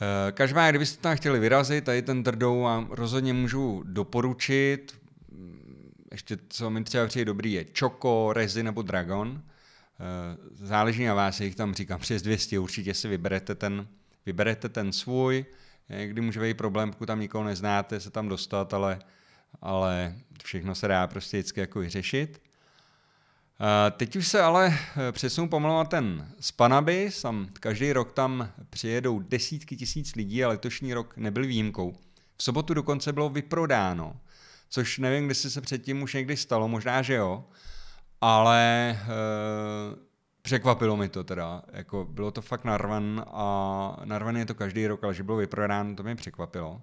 Uh, 0.01 0.31
každá, 0.31 0.69
kdybyste 0.69 1.01
tam 1.01 1.15
chtěli 1.15 1.39
vyrazit, 1.39 1.83
tady 1.83 2.01
ten 2.01 2.23
Drdou 2.23 2.61
vám 2.61 2.87
rozhodně 2.89 3.33
můžu 3.33 3.83
doporučit. 3.85 4.97
Ještě 6.11 6.37
co 6.49 6.69
mi 6.69 6.83
třeba 6.83 7.07
přijde 7.07 7.25
dobrý 7.25 7.53
je 7.53 7.65
Choco, 7.79 8.33
Rezi 8.33 8.63
nebo 8.63 8.81
Dragon. 8.81 9.41
Eh, 9.99 10.37
záleží 10.53 11.05
na 11.05 11.13
vás, 11.13 11.41
jich 11.41 11.55
tam 11.55 11.73
říkám 11.73 11.99
přes 11.99 12.21
200, 12.21 12.59
určitě 12.59 12.93
si 12.93 13.07
vyberete 13.07 13.55
ten, 13.55 13.87
vyberete 14.25 14.69
ten 14.69 14.91
svůj, 14.91 15.45
kdy 16.05 16.21
může 16.21 16.39
být 16.39 16.57
problém, 16.57 16.91
pokud 16.91 17.05
tam 17.05 17.19
nikoho 17.19 17.43
neznáte, 17.43 17.99
se 17.99 18.09
tam 18.09 18.29
dostat, 18.29 18.73
ale, 18.73 18.99
ale 19.61 20.15
všechno 20.43 20.75
se 20.75 20.87
dá 20.87 21.07
prostě 21.07 21.37
vždycky 21.37 21.59
jako 21.59 21.79
vyřešit. 21.79 22.46
Eh, 23.61 23.91
teď 23.91 24.15
už 24.15 24.27
se 24.27 24.41
ale 24.41 24.73
eh, 24.97 25.11
přesunu 25.11 25.49
pomalu 25.49 25.77
na 25.77 25.85
ten 25.85 26.31
Spanabis, 26.39 27.21
tam 27.21 27.47
každý 27.59 27.93
rok 27.93 28.11
tam 28.11 28.49
přijedou 28.69 29.19
desítky 29.19 29.75
tisíc 29.75 30.15
lidí 30.15 30.43
a 30.43 30.47
letošní 30.47 30.93
rok 30.93 31.17
nebyl 31.17 31.47
výjimkou. 31.47 31.95
V 32.37 32.43
sobotu 32.43 32.73
dokonce 32.73 33.13
bylo 33.13 33.29
vyprodáno, 33.29 34.19
což 34.69 34.97
nevím, 34.97 35.29
jestli 35.29 35.49
se 35.49 35.61
předtím 35.61 36.01
už 36.01 36.13
někdy 36.13 36.37
stalo, 36.37 36.67
možná, 36.67 37.01
že 37.01 37.13
jo, 37.13 37.45
ale 38.21 38.89
e, 38.89 38.97
překvapilo 40.41 40.97
mi 40.97 41.09
to 41.09 41.23
teda, 41.23 41.61
jako 41.73 42.05
bylo 42.09 42.31
to 42.31 42.41
fakt 42.41 42.63
narvan 42.63 43.25
a 43.27 44.01
narvan 44.05 44.37
je 44.37 44.45
to 44.45 44.55
každý 44.55 44.87
rok, 44.87 45.03
ale 45.03 45.13
že 45.13 45.23
bylo 45.23 45.37
vyprodáno, 45.37 45.95
to 45.95 46.03
mě 46.03 46.15
překvapilo. 46.15 46.81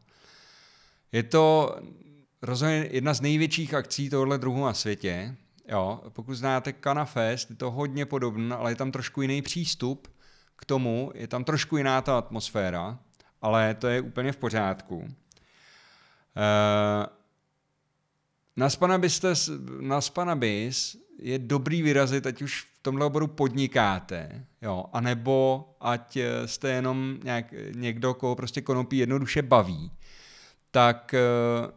Je 1.12 1.22
to 1.22 1.76
rozhodně 2.42 2.88
jedna 2.90 3.14
z 3.14 3.20
největších 3.20 3.74
akcí 3.74 4.10
tohohle 4.10 4.38
druhu 4.38 4.64
na 4.64 4.74
světě, 4.74 5.37
jo, 5.68 6.00
pokud 6.09 6.35
znáte 6.35 6.72
Kana 6.72 7.05
Fest, 7.05 7.50
je 7.50 7.57
to 7.57 7.70
hodně 7.70 8.07
podobné, 8.07 8.57
ale 8.57 8.70
je 8.70 8.77
tam 8.77 8.92
trošku 8.92 9.22
jiný 9.22 9.42
přístup 9.42 10.09
k 10.57 10.64
tomu, 10.64 11.12
je 11.14 11.29
tam 11.29 11.44
trošku 11.44 11.77
jiná 11.77 12.03
ta 12.03 12.18
atmosféra, 12.18 12.98
ale 13.42 13.74
to 13.74 13.87
je 13.87 14.00
úplně 14.00 14.33
v 14.33 14.37
pořádku. 14.37 15.09
E, 16.37 17.07
na 18.57 18.70
Spanabis, 18.70 19.22
na 19.81 20.00
Spanabis 20.00 20.96
je 21.18 21.38
dobrý 21.38 21.83
vyrazit, 21.83 22.27
ať 22.27 22.42
už 22.42 22.61
v 22.61 22.79
tomhle 22.83 23.07
oboru 23.07 23.27
podnikáte, 23.27 24.46
jo, 24.62 24.85
anebo 24.92 25.64
ať 25.81 26.16
eh, 26.16 26.48
jste 26.48 26.68
jenom 26.68 27.18
nějak, 27.24 27.55
někdo, 27.74 28.14
koho 28.14 28.37
prostě 28.37 28.61
konopí 28.61 28.98
jednoduše 28.98 29.42
baví, 29.42 29.90
tak 30.70 31.14
uh, 31.14 31.70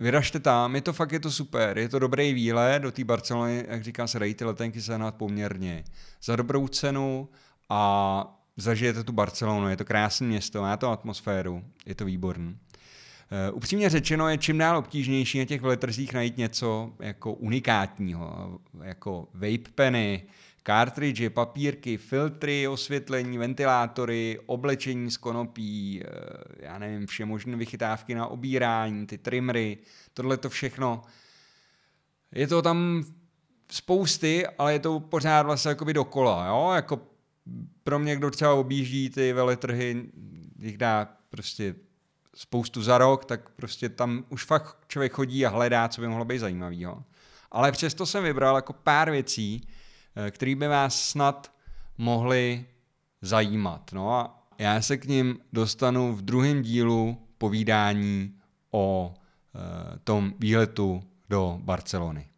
vyražte 0.00 0.40
tam, 0.40 0.74
je 0.74 0.80
to 0.80 0.92
fakt, 0.92 1.12
je 1.12 1.20
to 1.20 1.30
super, 1.30 1.78
je 1.78 1.88
to 1.88 1.98
dobrý 1.98 2.34
výlet 2.34 2.82
do 2.82 2.92
té 2.92 3.04
Barcelony, 3.04 3.64
jak 3.68 3.84
říká 3.84 4.06
se, 4.06 4.18
dají 4.18 4.34
ty 4.34 4.44
letenky 4.44 4.82
sehnat 4.82 5.14
poměrně 5.14 5.84
za 6.22 6.36
dobrou 6.36 6.68
cenu 6.68 7.28
a 7.68 8.40
zažijete 8.56 9.04
tu 9.04 9.12
Barcelonu, 9.12 9.68
je 9.68 9.76
to 9.76 9.84
krásné 9.84 10.26
město, 10.26 10.60
má 10.60 10.76
to 10.76 10.90
atmosféru, 10.90 11.64
je 11.86 11.94
to 11.94 12.04
výborný. 12.04 12.48
Uh, 12.48 13.56
upřímně 13.56 13.90
řečeno 13.90 14.28
je 14.28 14.38
čím 14.38 14.58
dál 14.58 14.76
obtížnější 14.76 15.38
na 15.38 15.44
těch 15.44 15.60
veletrzích 15.60 16.12
najít 16.12 16.36
něco 16.36 16.92
jako 17.00 17.32
unikátního, 17.32 18.58
jako 18.82 19.28
vape 19.34 19.70
peny, 19.74 20.22
cartridge, 20.62 21.28
papírky, 21.28 21.96
filtry, 21.96 22.68
osvětlení, 22.68 23.38
ventilátory, 23.38 24.40
oblečení 24.46 25.10
z 25.10 25.16
konopí, 25.16 26.02
uh, 26.04 26.10
já 26.58 26.78
nevím, 26.78 27.06
vše 27.06 27.24
možné 27.24 27.56
vychytávky 27.56 28.14
na 28.14 28.26
obírání, 28.26 29.06
ty 29.06 29.18
trimry, 29.18 29.78
tohle 30.14 30.36
to 30.36 30.50
všechno. 30.50 31.02
Je 32.32 32.46
to 32.46 32.62
tam 32.62 33.04
spousty, 33.70 34.46
ale 34.46 34.72
je 34.72 34.78
to 34.78 35.00
pořád 35.00 35.42
vlastně 35.42 35.68
jakoby 35.68 35.94
dokola, 35.94 36.46
jo, 36.46 36.72
jako 36.74 37.00
pro 37.82 37.98
mě, 37.98 38.16
kdo 38.16 38.30
třeba 38.30 38.54
objíždí 38.54 39.10
ty 39.10 39.32
veletrhy, 39.32 40.04
jich 40.58 40.78
dá 40.78 41.08
prostě 41.28 41.74
spoustu 42.34 42.82
za 42.82 42.98
rok, 42.98 43.24
tak 43.24 43.50
prostě 43.50 43.88
tam 43.88 44.24
už 44.28 44.44
fakt 44.44 44.76
člověk 44.88 45.12
chodí 45.12 45.46
a 45.46 45.48
hledá, 45.48 45.88
co 45.88 46.00
by 46.00 46.08
mohlo 46.08 46.24
být 46.24 46.38
zajímavého. 46.38 47.04
Ale 47.50 47.72
přesto 47.72 48.06
jsem 48.06 48.24
vybral 48.24 48.56
jako 48.56 48.72
pár 48.72 49.10
věcí, 49.10 49.68
eh, 50.16 50.30
které 50.30 50.54
by 50.54 50.68
vás 50.68 51.08
snad 51.08 51.52
mohly 51.98 52.66
zajímat. 53.22 53.90
No 53.92 54.12
a 54.12 54.46
já 54.58 54.82
se 54.82 54.96
k 54.96 55.04
ním 55.04 55.38
dostanu 55.52 56.12
v 56.12 56.22
druhém 56.22 56.62
dílu 56.62 57.18
povídání 57.38 58.34
o 58.70 59.14
e, 59.14 59.98
tom 59.98 60.34
výletu 60.38 61.02
do 61.28 61.58
Barcelony. 61.62 62.29